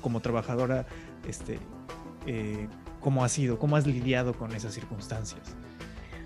[0.03, 0.87] como trabajadora,
[1.27, 1.59] este,
[2.27, 2.69] eh,
[3.01, 5.57] cómo ha sido, cómo has lidiado con esas circunstancias.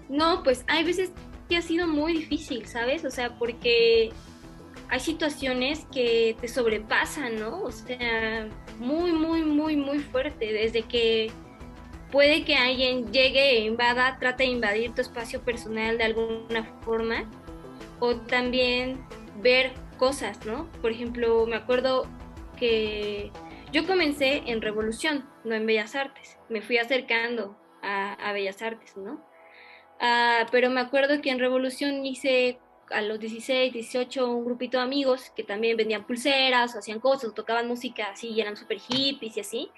[0.08, 1.12] No, pues hay veces
[1.48, 3.04] que ha sido muy difícil, ¿sabes?
[3.04, 4.10] O sea, porque
[4.88, 7.62] hay situaciones que te sobrepasan, ¿no?
[7.62, 10.52] O sea, muy, muy, muy, muy fuerte.
[10.52, 11.30] Desde que
[12.10, 17.30] puede que alguien llegue e invada, trate de invadir tu espacio personal de alguna forma,
[18.00, 19.04] o también
[19.40, 20.70] ver cosas, ¿no?
[20.82, 22.06] Por ejemplo, me acuerdo
[22.58, 23.30] que
[23.72, 26.38] yo comencé en Revolución, no en Bellas Artes.
[26.48, 29.20] Me fui acercando a, Bellas Artes, ¿no?
[30.00, 32.58] Ah, pero me acuerdo que en Revolución hice
[32.90, 37.30] a los 16, 18 un grupito de amigos que también vendían pulseras o hacían cosas,
[37.30, 39.70] o tocaban música así y eran súper hippies y así.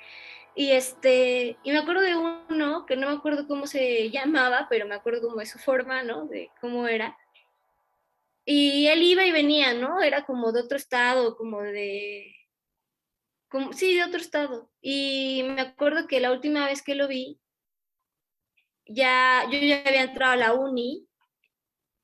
[0.59, 4.88] Y, este, y me acuerdo de uno que no me acuerdo cómo se llamaba, pero
[4.88, 6.27] me acuerdo como de su forma, ¿no?
[6.27, 7.16] De cómo era.
[8.44, 10.03] Y él iba y venía, ¿no?
[10.03, 12.35] Era como de otro estado, como de,
[13.49, 14.68] como, sí, de otro estado.
[14.81, 17.38] Y me acuerdo que la última vez que lo vi,
[18.85, 21.07] ya, yo ya había entrado a la uni,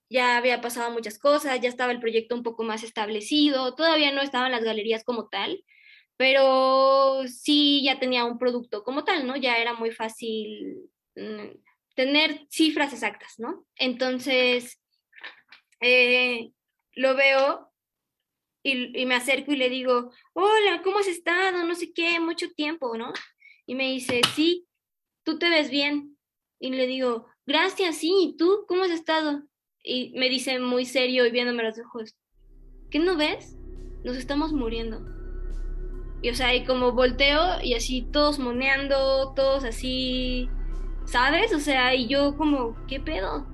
[0.09, 4.23] ya había pasado muchas cosas, ya estaba el proyecto un poco más establecido, todavía no
[4.23, 5.65] estaban las galerías como tal,
[6.17, 9.37] pero sí ya tenía un producto como tal, ¿no?
[9.37, 11.57] Ya era muy fácil mm,
[11.95, 13.67] tener cifras exactas, ¿no?
[13.77, 14.81] Entonces,
[15.81, 16.51] eh,
[16.95, 17.71] lo veo
[18.63, 21.65] y, me acerco y le digo, hola, ¿cómo has estado?
[21.65, 23.13] No sé qué, mucho tiempo, ¿no?
[23.67, 24.67] Y me dice, sí,
[25.23, 26.17] tú te ves bien.
[26.59, 29.43] Y le digo, gracias, sí, ¿y tú cómo has estado?
[29.83, 32.17] Y me dice muy serio y viéndome los ojos,
[32.91, 33.57] ¿qué no ves?
[34.03, 35.14] Nos estamos muriendo.
[36.25, 40.49] Y o sea, y como volteo y así todos moneando, todos así,
[41.05, 41.53] ¿sabes?
[41.53, 43.47] O sea, y yo como, ¿qué pedo?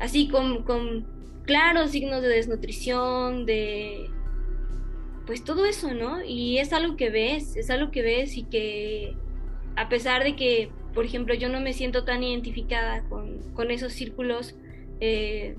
[0.00, 1.06] Así con, con
[1.44, 4.08] claro, signos de desnutrición, de
[5.26, 6.24] pues todo eso, ¿no?
[6.24, 9.14] Y es algo que ves, es algo que ves y que
[9.76, 14.54] a pesar de que, por ejemplo, yo no me siento tan identificada con, esos círculos,
[15.00, 15.54] eh,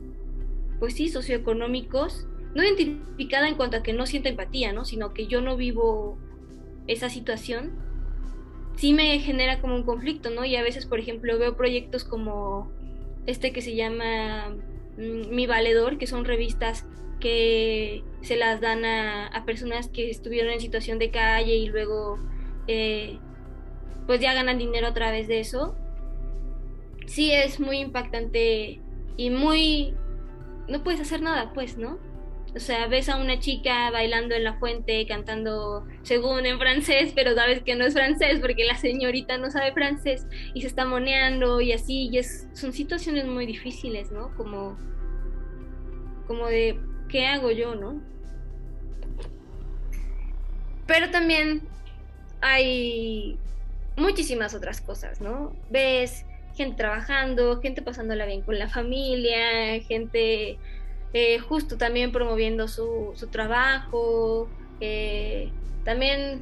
[0.80, 4.86] pues sí, socioeconómicos, no identificada en cuanto a que no sienta empatía, ¿no?
[4.86, 6.18] Sino que yo no vivo
[6.88, 7.72] esa situación,
[8.76, 10.46] sí me genera como un conflicto, ¿no?
[10.46, 12.72] Y a veces, por ejemplo, veo proyectos como
[13.26, 14.56] este que se llama
[14.98, 16.86] mm, Mi Valedor, que son revistas
[17.20, 22.20] que se las dan a, personas que estuvieron en situación de calle y luego
[22.68, 23.18] eh,
[24.08, 25.76] pues ya ganan dinero a través de eso.
[27.06, 28.82] Sí es muy impactante
[29.18, 29.96] y muy...
[30.68, 31.98] No puedes hacer nada, pues, ¿no?
[32.56, 37.34] O sea, ves a una chica bailando en la fuente, cantando según en francés, pero
[37.34, 41.62] sabes que no es francés porque la señorita no sabe francés y se está moneando
[41.62, 44.36] y así, y es, son situaciones muy difíciles, ¿no?
[44.38, 44.78] Como,
[46.28, 48.00] como de, ¿qué hago yo, no?
[50.86, 51.62] Pero también
[52.42, 53.40] hay
[53.98, 55.56] muchísimas otras cosas, ¿no?
[55.72, 60.60] Ves gente trabajando, gente pasándola bien con la familia, gente
[61.14, 64.50] eh, justo también promoviendo su, su trabajo.
[64.80, 65.52] Eh,
[65.84, 66.42] también,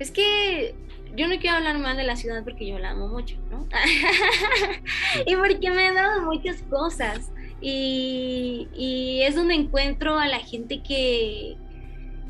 [0.00, 0.74] es que
[1.14, 3.66] yo no quiero hablar mal de la ciudad porque yo la amo mucho, ¿no?
[5.26, 7.30] y porque me ha dado muchas cosas.
[7.60, 11.56] Y, y, es donde encuentro a la gente que,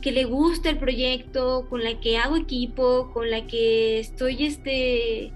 [0.03, 5.33] que le gusta el proyecto, con la que hago equipo, con la que estoy este,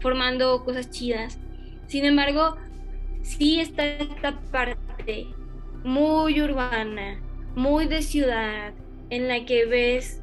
[0.00, 1.38] formando cosas chidas.
[1.86, 2.56] Sin embargo,
[3.22, 5.28] sí está esta parte
[5.84, 7.20] muy urbana,
[7.54, 8.72] muy de ciudad,
[9.10, 10.20] en la que ves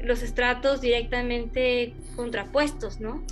[0.00, 3.22] los estratos directamente contrapuestos, ¿no?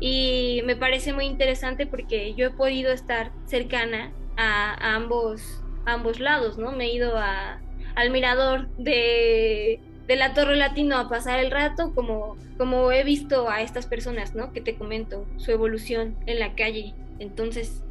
[0.00, 6.58] Y me parece muy interesante porque yo he podido estar cercana a, ambos, ambos lados,
[6.58, 6.72] ¿no?
[6.72, 7.60] Me he ido a,
[7.94, 13.48] al mirador de, de, la Torre Latino a pasar el rato, como, como he visto
[13.48, 14.52] a estas personas, ¿no?
[14.52, 16.94] Que te comento, su evolución en la calle.
[17.18, 17.82] Entonces,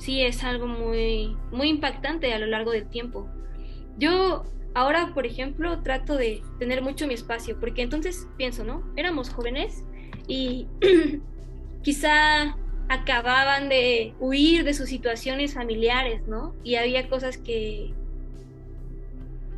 [0.00, 3.28] sí es algo muy, muy impactante a lo largo del tiempo.
[3.98, 8.82] Yo ahora, por ejemplo, trato de tener mucho mi espacio, porque entonces pienso, ¿no?
[8.96, 9.84] Éramos jóvenes
[10.26, 10.66] y
[11.82, 12.56] quizá
[12.88, 16.54] acababan de huir de sus situaciones familiares, ¿no?
[16.64, 17.94] Y había cosas que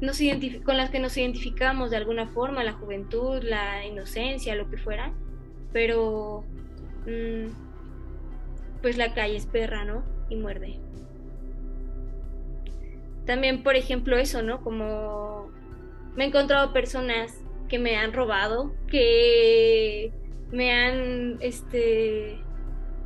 [0.00, 0.20] nos
[0.64, 5.12] con las que nos identificamos de alguna forma, la juventud, la inocencia, lo que fuera,
[5.72, 6.44] pero
[7.06, 10.02] mm, pues la calle es perra, ¿no?
[10.32, 10.78] Y muerde.
[13.26, 14.62] También, por ejemplo, eso, ¿no?
[14.62, 15.50] Como
[16.16, 20.12] me he encontrado personas que me han robado, que
[20.50, 22.38] me han, este,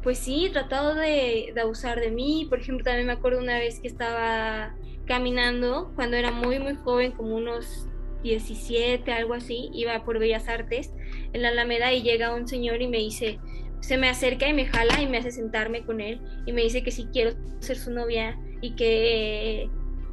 [0.02, 2.46] pues sí, tratado de, de, abusar de mí.
[2.48, 4.74] Por ejemplo, también me acuerdo una vez que estaba
[5.06, 7.86] caminando cuando era muy, muy joven, como unos
[8.22, 10.92] 17, algo así, iba por Bellas Artes
[11.32, 13.38] en la Alameda y llega un señor y me dice,
[13.86, 16.82] se me acerca y me jala y me hace sentarme con él y me dice
[16.82, 19.70] que si quiero ser su novia y que,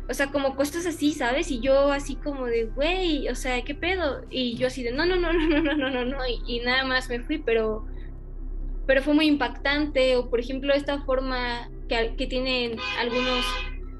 [0.08, 1.50] o sea, como cosas así, ¿sabes?
[1.50, 4.26] Y yo así como de, güey, o sea, ¿qué pedo?
[4.30, 6.84] Y yo así de, no, no, no, no, no, no, no, no, no, y, nada
[6.84, 7.88] más me fui, pero,
[8.86, 13.44] pero fue muy impactante, o por ejemplo esta forma que, que tienen algunos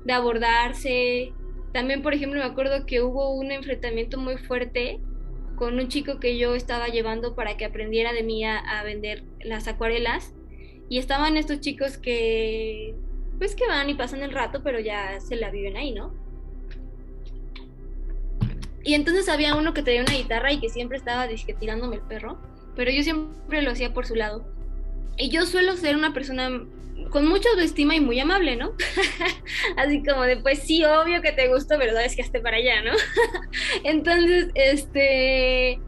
[0.06, 1.34] de abordarse.
[1.74, 5.02] También, por ejemplo, me acuerdo que hubo un enfrentamiento muy fuerte
[5.56, 9.68] con un chico que yo estaba llevando para que aprendiera de mí a, vender las
[9.68, 10.34] acuarelas.
[10.90, 12.94] Y estaban estos chicos que,
[13.38, 16.14] pues que van y pasan el rato, pero ya se la viven ahí, ¿no?
[18.84, 21.28] Y entonces había uno que tenía una guitarra y que siempre estaba
[21.60, 22.38] tirándome el perro,
[22.76, 24.53] pero yo siempre lo hacía por su lado.
[25.18, 26.50] Y yo suelo ser una persona
[27.10, 28.74] con mucha autoestima y muy amable, ¿no?
[29.78, 32.82] Así como de, pues sí, obvio que te gusto, pero sabes que esté para allá,
[32.82, 32.92] ¿no?
[33.84, 35.80] Entonces, este,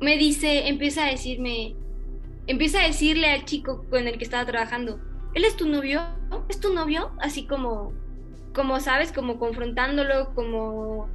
[0.00, 1.76] me dice, empieza a decirme,
[2.46, 5.00] empieza a decirle al chico con el que estaba trabajando,
[5.34, 6.02] ¿él es tu novio?
[6.48, 7.12] ¿Es tu novio?
[7.20, 7.92] Así como,
[8.54, 11.08] como sabes, como confrontándolo, como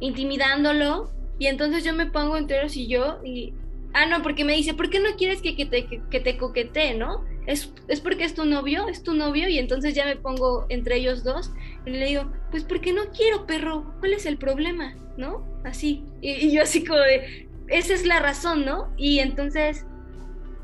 [0.00, 1.10] intimidándolo.
[1.38, 3.54] Y entonces yo me pongo entero y yo y
[3.94, 7.24] Ah, no, porque me dice, ¿por qué no quieres que, te, que, te coquetee, no?
[7.46, 10.96] Es, es, porque es tu novio, es tu novio, y entonces ya me pongo entre
[10.96, 11.52] ellos dos
[11.84, 14.94] y le digo, pues porque no quiero, perro, ¿cuál es el problema?
[15.18, 15.46] ¿No?
[15.64, 16.04] Así.
[16.22, 18.94] Y, yo así como de, esa es la razón, ¿no?
[18.96, 19.84] Y entonces,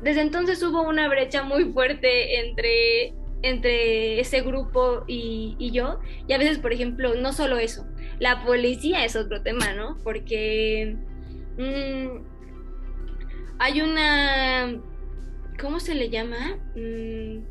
[0.01, 3.13] desde entonces hubo una brecha muy fuerte entre,
[3.43, 5.99] entre ese grupo y, y yo.
[6.27, 7.85] Y a veces, por ejemplo, no solo eso,
[8.19, 9.99] la policía es otro tema, ¿no?
[10.03, 10.95] Porque...
[11.57, 12.28] Mmm,
[13.59, 14.81] hay una...
[15.59, 16.57] ¿Cómo se le llama?
[16.75, 17.43] Mm.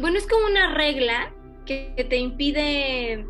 [0.00, 1.32] Bueno, es como una regla
[1.64, 3.26] que te impide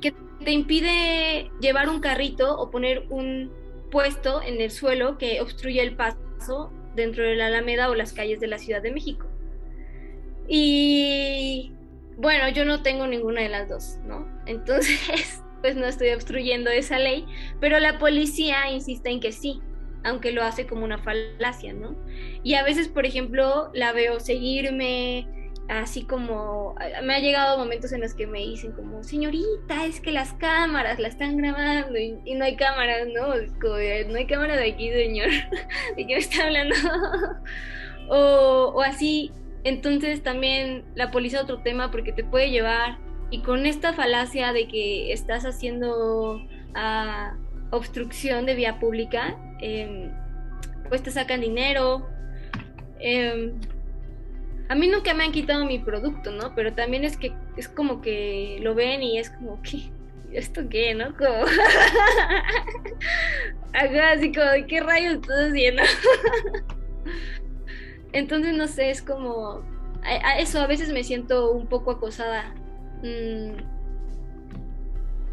[0.00, 0.14] que
[0.44, 3.52] te impide llevar un carrito o poner un
[3.90, 8.12] puesto en el suelo que obstruye el paso paso dentro de la Alameda o las
[8.12, 9.26] calles de la Ciudad de México.
[10.48, 11.72] Y
[12.16, 14.26] bueno, yo no tengo ninguna de las dos, ¿no?
[14.46, 17.26] Entonces, pues no estoy obstruyendo esa ley,
[17.60, 19.60] pero la policía insiste en que sí,
[20.04, 21.96] aunque lo hace como una falacia, ¿no?
[22.42, 25.26] Y a veces, por ejemplo, la veo seguirme,
[25.68, 30.12] así como me ha llegado momentos en los que me dicen como, señorita, es que
[30.12, 33.28] las cámaras la están grabando y, no hay cámaras, ¿no?
[33.28, 35.28] no hay cámara de aquí, señor,
[35.96, 36.74] ¿de qué me está hablando?
[38.08, 39.30] o, o así,
[39.64, 42.98] entonces también la policía otro tema porque te puede llevar
[43.30, 46.40] y con esta falacia de que estás haciendo
[46.74, 47.34] ah,
[47.70, 50.10] obstrucción de vía pública, em,
[50.88, 52.08] pues te sacan dinero.
[53.00, 53.52] Em,
[54.68, 56.54] a mí nunca me han quitado mi producto, ¿no?
[56.54, 59.90] Pero también es que es como que lo ven y es como que
[60.32, 61.16] ¿esto qué, no?
[61.16, 61.44] Como
[63.72, 65.82] así como qué rayos estás haciendo.
[68.12, 69.62] Entonces no sé, es como
[70.02, 72.54] a eso a veces me siento un poco acosada.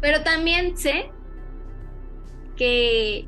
[0.00, 1.10] Pero también sé
[2.56, 3.26] que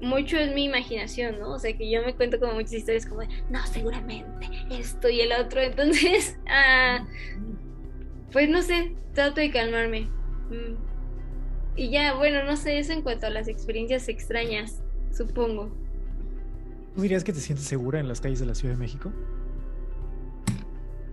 [0.00, 1.52] mucho es mi imaginación, ¿no?
[1.52, 5.20] O sea, que yo me cuento como muchas historias como de, no, seguramente esto y
[5.20, 5.60] el otro.
[5.62, 7.06] Entonces, ah,
[8.32, 10.02] pues no sé, trato de calmarme.
[10.50, 10.76] Mm.
[11.76, 15.70] Y ya, bueno, no sé, eso en cuanto a las experiencias extrañas, supongo.
[16.94, 19.12] ¿Tú dirías que te sientes segura en las calles de la Ciudad de México?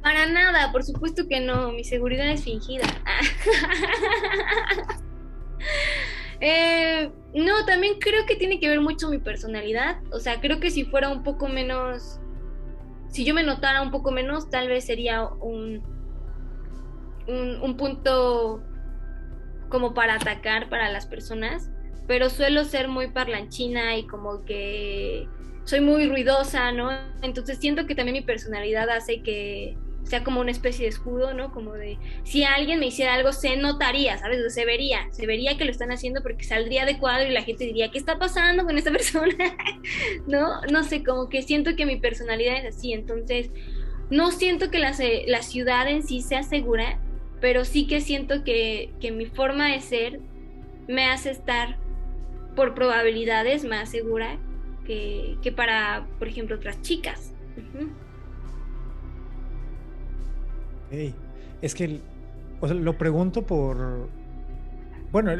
[0.03, 2.85] Para nada, por supuesto que no, mi seguridad es fingida.
[6.45, 10.01] Eh, no, también creo que tiene que ver mucho mi personalidad.
[10.11, 12.19] O sea, creo que si fuera un poco menos,
[13.07, 15.81] si yo me notara un poco menos, tal vez sería un,
[17.29, 18.61] un, un punto
[19.69, 21.69] como para atacar para las personas.
[22.07, 25.29] Pero suelo ser muy parlanchina y como que
[25.63, 26.91] soy muy ruidosa, ¿no?
[27.21, 31.51] Entonces siento que también mi personalidad hace que sea como una especie de escudo, ¿no?
[31.51, 34.53] Como de, si alguien me hiciera algo, se notaría, ¿sabes?
[34.53, 37.65] se vería, se vería que lo están haciendo porque saldría de cuadro y la gente
[37.65, 39.35] diría, ¿qué está pasando con esta persona?
[40.27, 40.61] ¿No?
[40.71, 43.51] No sé, como que siento que mi personalidad es así, entonces,
[44.09, 44.93] no siento que la,
[45.27, 46.99] la ciudad en sí sea segura,
[47.39, 50.19] pero sí que siento que, que mi forma de ser
[50.87, 51.77] me hace estar
[52.55, 54.37] por probabilidades más segura
[54.85, 57.33] que, que para, por ejemplo, otras chicas.
[61.61, 62.01] Es que
[62.61, 64.09] lo pregunto por.
[65.11, 65.31] Bueno,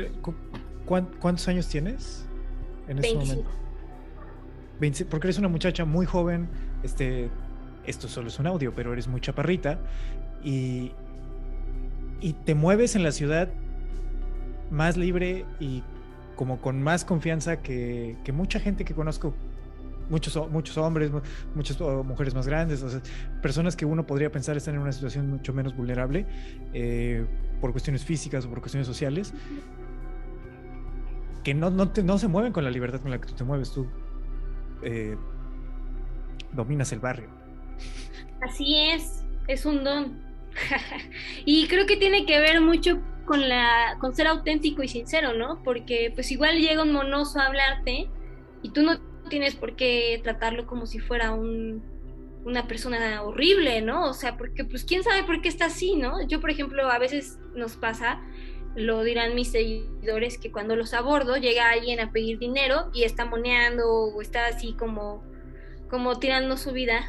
[0.86, 2.26] ¿cuántos años tienes
[2.88, 3.50] en este momento?
[5.10, 6.50] porque eres una muchacha muy joven.
[6.84, 7.30] Este,
[7.86, 9.80] esto solo es un audio, pero eres muy chaparrita.
[10.44, 10.92] Y,
[12.20, 13.50] y te mueves en la ciudad
[14.72, 15.84] más libre y
[16.36, 19.34] como con más confianza que, que mucha gente que conozco
[20.10, 21.12] muchos, muchos hombres,
[21.56, 22.84] muchas mujeres más grandes,
[23.42, 26.26] personas que uno podría pensar están en una situación mucho menos vulnerable
[26.74, 27.26] eh,
[27.62, 29.34] por cuestiones físicas o por cuestiones sociales,
[31.44, 33.72] que no, no, no, se mueven con la libertad con la que tú te mueves,
[33.72, 33.88] tú
[34.82, 35.18] eh,
[36.54, 37.30] dominas el barrio.
[38.42, 40.22] Así es, es un don.
[41.46, 45.62] y creo que tiene que ver mucho con la con ser auténtico y sincero, ¿no?
[45.64, 48.10] Porque pues igual llega un monoso a hablarte
[48.62, 49.00] y tú no
[49.34, 51.82] tienes por qué tratarlo como si fuera un,
[52.46, 54.08] una persona horrible, ¿no?
[54.08, 56.22] O sea, porque pues quién sabe por qué está así, ¿no?
[56.28, 58.22] Yo, por ejemplo, a veces nos pasa,
[58.76, 63.26] lo dirán mis seguidores, que cuando los abordo llega alguien a pedir dinero y está
[63.26, 65.24] moneando o está así como,
[65.90, 67.08] como tirando su vida.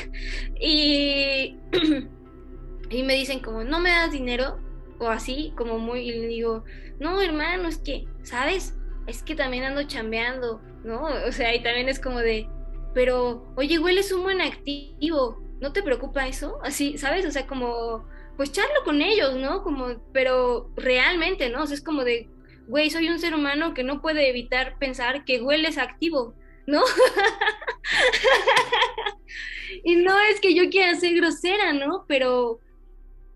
[0.60, 1.56] y,
[2.90, 4.58] y me dicen como, no me das dinero
[4.98, 6.64] o así, como muy, y le digo,
[7.00, 8.76] no, hermano, es que, ¿sabes?
[9.06, 11.04] Es que también ando chambeando ¿no?
[11.26, 12.48] O sea, y también es como de,
[12.94, 16.58] pero, oye, hueles un buen activo, ¿no te preocupa eso?
[16.62, 17.24] Así, ¿sabes?
[17.26, 18.06] O sea, como,
[18.36, 19.62] pues charlo con ellos, ¿no?
[19.62, 21.62] Como, pero realmente, ¿no?
[21.62, 22.28] O sea, es como de,
[22.66, 26.34] güey, soy un ser humano que no puede evitar pensar que hueles activo,
[26.66, 26.82] ¿no?
[29.84, 32.04] y no es que yo quiera ser grosera, ¿no?
[32.08, 32.60] Pero,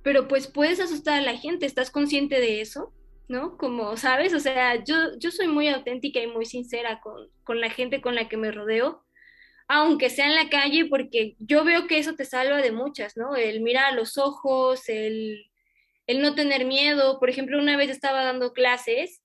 [0.03, 2.93] pero pues puedes asustar a la gente, ¿estás consciente de eso?
[3.29, 3.57] ¿No?
[3.57, 4.35] Como, ¿sabes?
[4.35, 8.15] O sea, yo, yo soy muy auténtica y muy sincera con, con la gente con
[8.15, 9.05] la que me rodeo,
[9.69, 13.35] aunque sea en la calle, porque yo veo que eso te salva de muchas, ¿no?
[13.35, 15.51] El mirar a los ojos, el,
[16.07, 17.19] el no tener miedo.
[17.19, 19.23] Por ejemplo, una vez estaba dando clases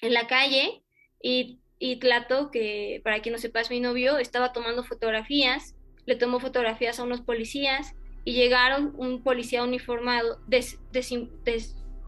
[0.00, 0.82] en la calle
[1.20, 5.74] y, y Tlato, que para quien no sepa es mi novio, estaba tomando fotografías,
[6.06, 7.94] le tomó fotografías a unos policías
[8.24, 10.78] y llegaron un policía uniformado, des,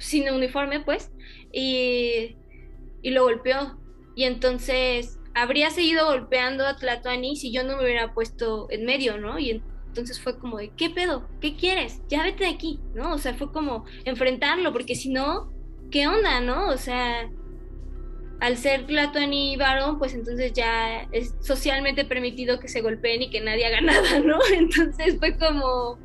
[0.01, 1.13] sin uniforme, pues,
[1.53, 2.37] y,
[3.03, 3.79] y lo golpeó.
[4.17, 9.19] Y entonces habría seguido golpeando a Tlatuani si yo no me hubiera puesto en medio,
[9.19, 9.39] ¿no?
[9.39, 11.29] Y entonces fue como de, ¿qué pedo?
[11.41, 12.03] ¿Qué quieres?
[12.09, 13.13] Ya vete de aquí, ¿no?
[13.13, 15.53] O sea, fue como enfrentarlo, porque si no,
[15.91, 16.69] ¿qué onda, no?
[16.69, 17.29] O sea,
[18.41, 23.41] al ser Tlatuani varón, pues entonces ya es socialmente permitido que se golpeen y que
[23.41, 24.39] nadie haga nada, ¿no?
[24.53, 25.99] Entonces fue como,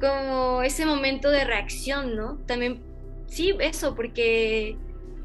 [0.00, 2.38] como ese momento de reacción, ¿no?
[2.46, 2.82] También,
[3.26, 4.76] sí, eso, porque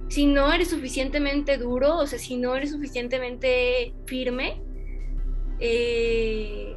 [0.10, 4.62] si no eres suficientemente duro, o sea, si no eres suficientemente firme,
[5.60, 6.76] eh,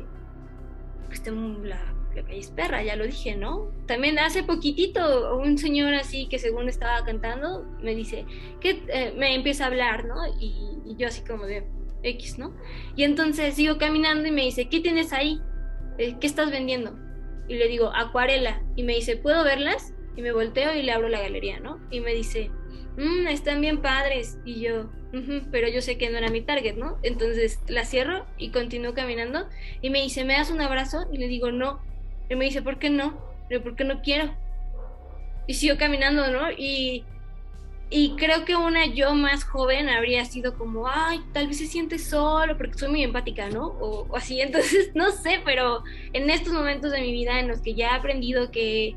[1.07, 3.71] pues la, la calle es perra, ya lo dije, ¿no?
[3.87, 8.27] También hace poquitito un señor así que según estaba cantando me dice,
[8.61, 10.17] que eh, me empieza a hablar, ¿no?
[10.39, 10.53] Y,
[10.99, 11.65] yo así como de
[12.03, 12.55] X, ¿no?
[12.97, 15.41] Y entonces sigo caminando y me dice, ¿qué tienes ahí?
[15.97, 16.95] Eh, ¿Qué estás vendiendo?
[17.49, 18.63] Y le digo, acuarela.
[18.77, 19.95] Y me dice, ¿puedo verlas?
[20.17, 21.81] Y me volteo y le abro la galería, ¿no?
[21.91, 22.51] Y me dice,
[22.97, 24.39] mmm, están bien padres.
[24.45, 24.91] Y yo,
[25.51, 26.99] pero yo sé que no era mi target, ¿no?
[27.03, 29.49] Entonces la cierro y continúo caminando.
[29.81, 31.07] Y me dice, ¿me das un abrazo?
[31.13, 31.81] Y le digo, no.
[32.29, 33.19] Y me dice, ¿por qué no?
[33.49, 34.35] Le digo, porque no quiero.
[35.47, 36.51] Y sigo caminando, ¿no?
[36.51, 37.05] Y,
[37.91, 41.99] y creo que una yo más joven habría sido como, ay, tal vez se siente
[41.99, 43.67] solo, porque soy muy empática, ¿no?
[43.67, 44.41] O, o así.
[44.43, 45.83] Entonces, no sé, pero
[46.13, 48.97] en estos momentos de mi vida en los que ya he aprendido que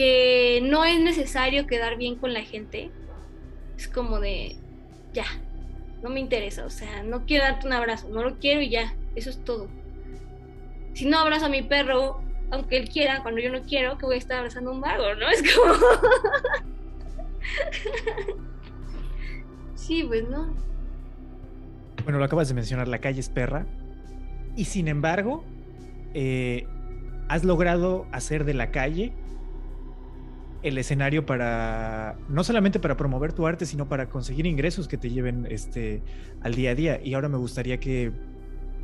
[0.00, 2.90] que no es necesario quedar bien con la gente.
[3.76, 4.56] Es como de,
[5.12, 5.26] ya,
[6.02, 8.94] no me interesa, o sea, no quiero darte un abrazo, no lo quiero y ya,
[9.14, 9.68] eso es todo.
[10.94, 14.14] Si no abrazo a mi perro, aunque él quiera, cuando yo no quiero, que voy
[14.14, 15.28] a estar abrazando a un vago, ¿no?
[15.34, 15.74] Es como...
[19.74, 20.56] sí, pues no.
[22.04, 23.66] Bueno, lo acabas de mencionar, la calle es perra.
[24.56, 25.44] Y sin embargo,
[26.14, 26.66] eh,
[27.28, 29.12] has logrado hacer de la calle
[30.62, 35.10] el escenario para, no solamente para promover tu arte, sino para conseguir ingresos que te
[35.10, 36.02] lleven este,
[36.42, 37.00] al día a día.
[37.02, 38.12] Y ahora me gustaría que,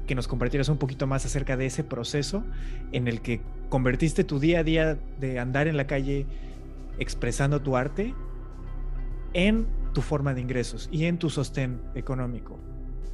[0.07, 2.45] que nos compartieras un poquito más acerca de ese proceso
[2.93, 6.27] en el que convertiste tu día a día de andar en la calle
[6.99, 8.15] expresando tu arte
[9.35, 12.59] en tu forma de ingresos y en tu sostén económico.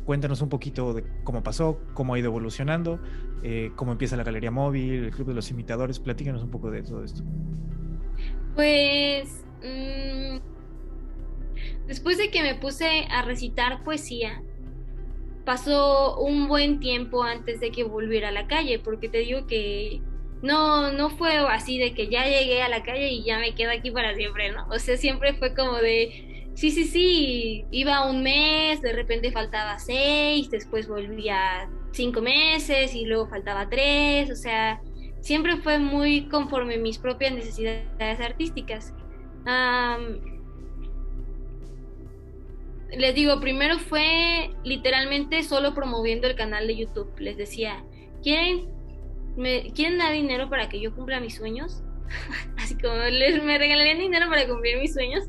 [0.05, 3.01] Cuéntanos un poquito de cómo pasó, cómo ha ido evolucionando,
[3.43, 6.01] eh, cómo empieza la galería móvil, el club de los imitadores.
[6.01, 7.23] Platícanos un poco de todo esto.
[8.55, 10.39] Pues mm,
[11.87, 14.43] después de que me puse a recitar poesía,
[15.45, 20.01] pasó un buen tiempo antes de que volviera a la calle, porque te digo que
[20.43, 23.71] no, no fue así de que ya llegué a la calle y ya me quedo
[23.71, 24.67] aquí para siempre, ¿no?
[24.69, 29.79] O sea, siempre fue como de, sí, sí, sí, iba un mes, de repente faltaba
[29.79, 34.81] seis, después volvía cinco meses y luego faltaba tres, o sea,
[35.23, 38.93] siempre fue muy conforme mis propias necesidades artísticas.
[42.91, 47.11] les digo, primero fue literalmente solo promoviendo el canal de YouTube.
[47.19, 47.83] Les decía,
[48.23, 48.69] ¿quieren,
[49.75, 51.83] ¿quieren dar dinero para que yo cumpla mis sueños?
[52.57, 55.25] así como les, me regalarían dinero para cumplir mis sueños.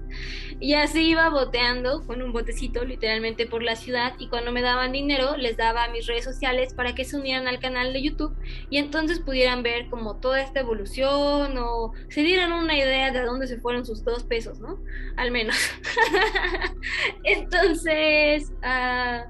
[0.59, 4.91] Y así iba boteando con un botecito literalmente por la ciudad y cuando me daban
[4.93, 8.33] dinero les daba mis redes sociales para que se unieran al canal de YouTube
[8.69, 13.47] y entonces pudieran ver como toda esta evolución o se dieran una idea de dónde
[13.47, 14.79] se fueron sus dos pesos, ¿no?
[15.17, 15.57] Al menos.
[17.23, 19.29] entonces, uh,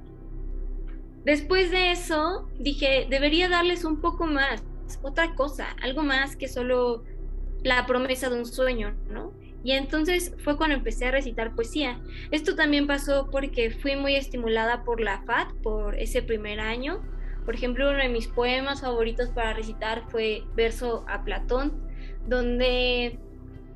[1.23, 4.63] después de eso dije, debería darles un poco más,
[5.01, 7.03] otra cosa, algo más que solo
[7.63, 9.33] la promesa de un sueño, ¿no?
[9.63, 12.01] Y entonces fue cuando empecé a recitar poesía.
[12.31, 17.01] Esto también pasó porque fui muy estimulada por la FAT, por ese primer año.
[17.45, 21.87] Por ejemplo, uno de mis poemas favoritos para recitar fue Verso a Platón,
[22.27, 23.19] donde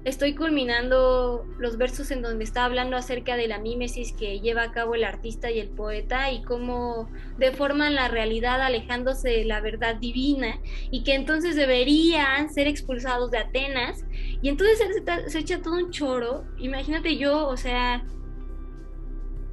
[0.07, 4.71] estoy culminando los versos en donde está hablando acerca de la mímesis que lleva a
[4.71, 9.95] cabo el artista y el poeta y cómo deforman la realidad alejándose de la verdad
[9.97, 14.05] divina y que entonces deberían ser expulsados de Atenas.
[14.41, 14.79] Y entonces
[15.27, 18.05] se, echa todo un choro, imagínate yo, o sea,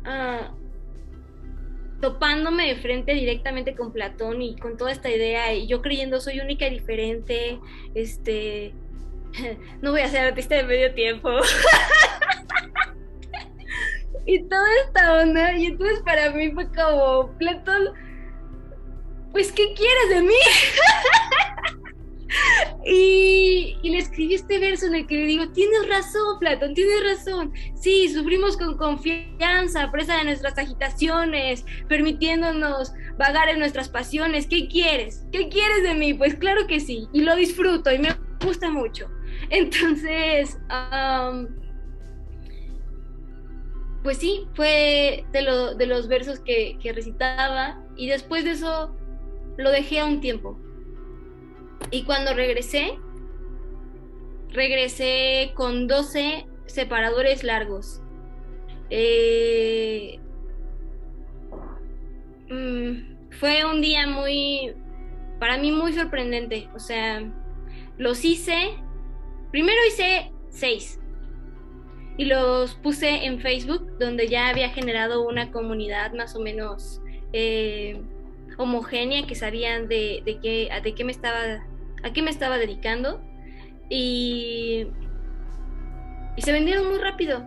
[0.04, 0.54] uh,
[2.00, 6.38] topándome de frente directamente con Platón y con toda esta idea y yo creyendo soy
[6.38, 7.58] única y diferente,
[7.96, 8.72] este
[9.82, 11.30] no voy a ser artista de medio tiempo.
[14.26, 17.90] y toda esta onda, y entonces para mí fue como, Platón,
[19.32, 20.34] pues, ¿qué quieres de mí?
[22.86, 27.02] y, y, le escribí este verso en el que le digo, tienes razón, Platón, tienes
[27.02, 27.52] razón.
[27.74, 34.46] Sí, sufrimos con confianza, presa de nuestras agitaciones, permitiéndonos vagar en nuestras pasiones.
[34.46, 35.26] ¿Qué quieres?
[35.32, 36.14] ¿Qué quieres de mí?
[36.14, 38.14] Pues claro que sí, y lo disfruto y me
[38.44, 39.10] gusta mucho.
[39.50, 40.58] Entonces,
[44.02, 48.94] pues sí, fue de, de los versos que, recitaba y después de eso
[49.56, 50.58] lo dejé a un tiempo.
[51.90, 52.98] Y cuando regresé,
[54.50, 58.02] regresé con 12 separadores largos.
[58.90, 60.18] Eh,
[62.50, 64.74] mm, fue un día muy,
[65.40, 66.68] para mí muy sorprendente.
[66.74, 67.22] O sea,
[67.96, 68.76] los hice,
[69.54, 70.98] primero hice seis
[72.16, 77.00] y los puse en Facebook, donde ya había generado una comunidad más o menos
[77.32, 78.02] eh,
[78.58, 81.64] homogénea, que sabían de, qué, de qué me estaba,
[82.02, 83.22] a qué me estaba dedicando.
[83.88, 84.88] Y,
[86.34, 87.44] y se vendieron muy rápido.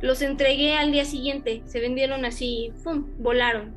[0.00, 3.04] Los entregué al día siguiente, se vendieron así, ¡pum!
[3.18, 3.74] volaron.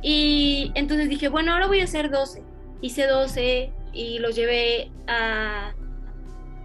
[0.00, 2.42] Y entonces dije, bueno, ahora voy a hacer 12.
[2.80, 5.74] Hice 12 y los llevé a,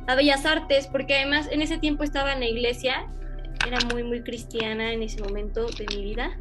[0.08, 3.08] a Bellas Artes, porque además en ese tiempo estaba en la iglesia,
[3.68, 6.38] era muy, muy cristiana en ese momento de mi vida.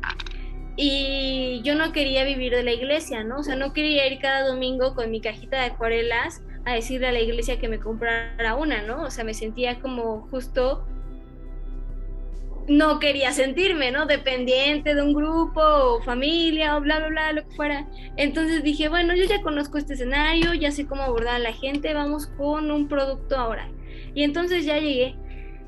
[0.76, 3.38] Y yo no quería vivir de la iglesia, ¿no?
[3.38, 7.12] O sea, no quería ir cada domingo con mi cajita de acuarelas a decirle a
[7.12, 9.02] la iglesia que me comprara una, ¿no?
[9.02, 10.86] O sea, me sentía como justo
[12.68, 14.06] no quería sentirme, ¿no?
[14.06, 17.86] Dependiente de un grupo o familia o bla, bla, bla, lo que fuera.
[18.16, 21.92] Entonces dije, bueno, yo ya conozco este escenario, ya sé cómo abordar a la gente,
[21.92, 23.70] vamos con un producto ahora.
[24.14, 25.16] Y entonces ya llegué.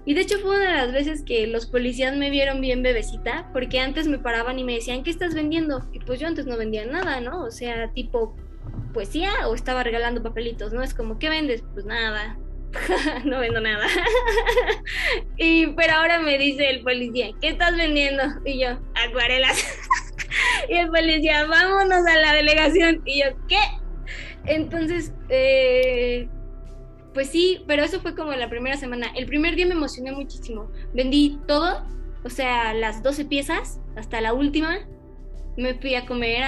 [0.05, 3.51] Y de hecho fue una de las veces que los policías me vieron bien bebecita,
[3.53, 5.85] porque antes me paraban y me decían, ¿qué estás vendiendo?
[5.93, 7.43] Y pues yo antes no vendía nada, ¿no?
[7.43, 8.37] O sea, tipo
[8.95, 10.83] poesía o estaba regalando papelitos, ¿no?
[10.83, 11.65] Es como, ¿qué vendes?
[11.75, 12.39] Pues nada,
[13.25, 13.87] no vendo nada.
[15.37, 18.23] y pero ahora me dice el policía, ¿qué estás vendiendo?
[18.45, 19.65] Y yo, acuarelas.
[20.69, 23.03] y el policía, vámonos a la delegación.
[23.05, 23.59] Y yo, ¿qué?
[24.47, 26.29] Entonces, eh,
[27.15, 29.09] pues sí, pero eso fue como la primera semana.
[29.15, 30.71] El primer día me emocioné muchísimo.
[30.93, 31.85] Vendí todo,
[32.25, 34.79] o sea, las 12 piezas hasta la última.
[35.57, 36.45] Me fui a comer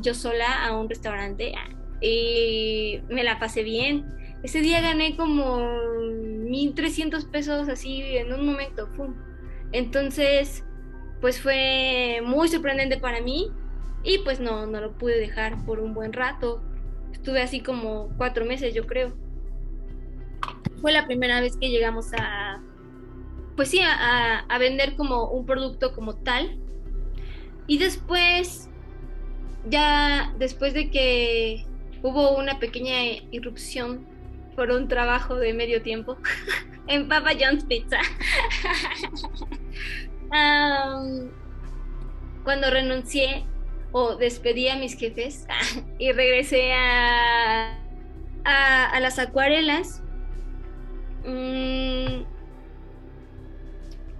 [0.00, 1.52] yo sola a un restaurante
[2.00, 4.06] y me la pasé bien
[4.42, 8.88] ese día gané como 1.300 pesos así en un momento.
[9.72, 10.64] Entonces,
[11.20, 13.50] pues fue muy sorprendente para mí
[14.04, 16.62] y pues no, no lo pude dejar por un buen rato.
[17.12, 19.12] Estuve así como cuatro meses, yo creo.
[20.80, 22.62] Fue la primera vez que llegamos a,
[23.56, 26.60] pues sí, a, a vender como un producto como tal.
[27.66, 28.70] Y después,
[29.68, 31.66] ya después de que
[32.02, 34.06] hubo una pequeña irrupción
[34.58, 36.18] por un trabajo de medio tiempo
[36.88, 38.00] en Papa John's Pizza.
[42.42, 43.46] cuando renuncié
[43.92, 45.46] o despedí a mis jefes
[46.00, 47.78] y regresé a,
[48.44, 50.02] a, las acuarelas,
[51.24, 52.24] mm,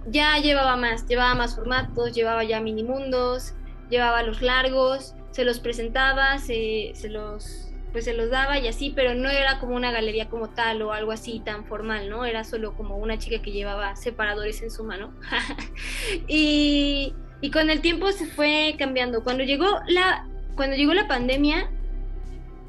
[0.07, 3.55] ya llevaba más, llevaba más formatos, llevaba ya mini mundos,
[3.89, 8.91] llevaba los largos, se los presentaba, se, se los pues se los daba y así,
[8.95, 12.25] pero no era como una galería como tal o algo así tan formal, ¿no?
[12.25, 15.13] Era solo como una chica que llevaba separadores en su mano.
[16.27, 19.23] y, y, con el tiempo se fue cambiando.
[19.23, 21.71] Cuando llegó la, cuando llegó la pandemia,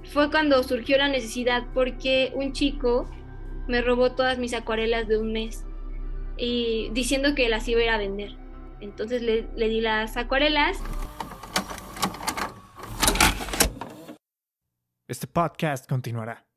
[0.05, 3.09] fue cuando surgió la necesidad porque un chico
[3.69, 5.65] me robó todas mis acuarelas de un mes
[6.37, 8.37] y diciendo que las iba a ir a vender.
[8.81, 10.79] Entonces le, le di las acuarelas
[15.11, 16.50] Este podcast continuará.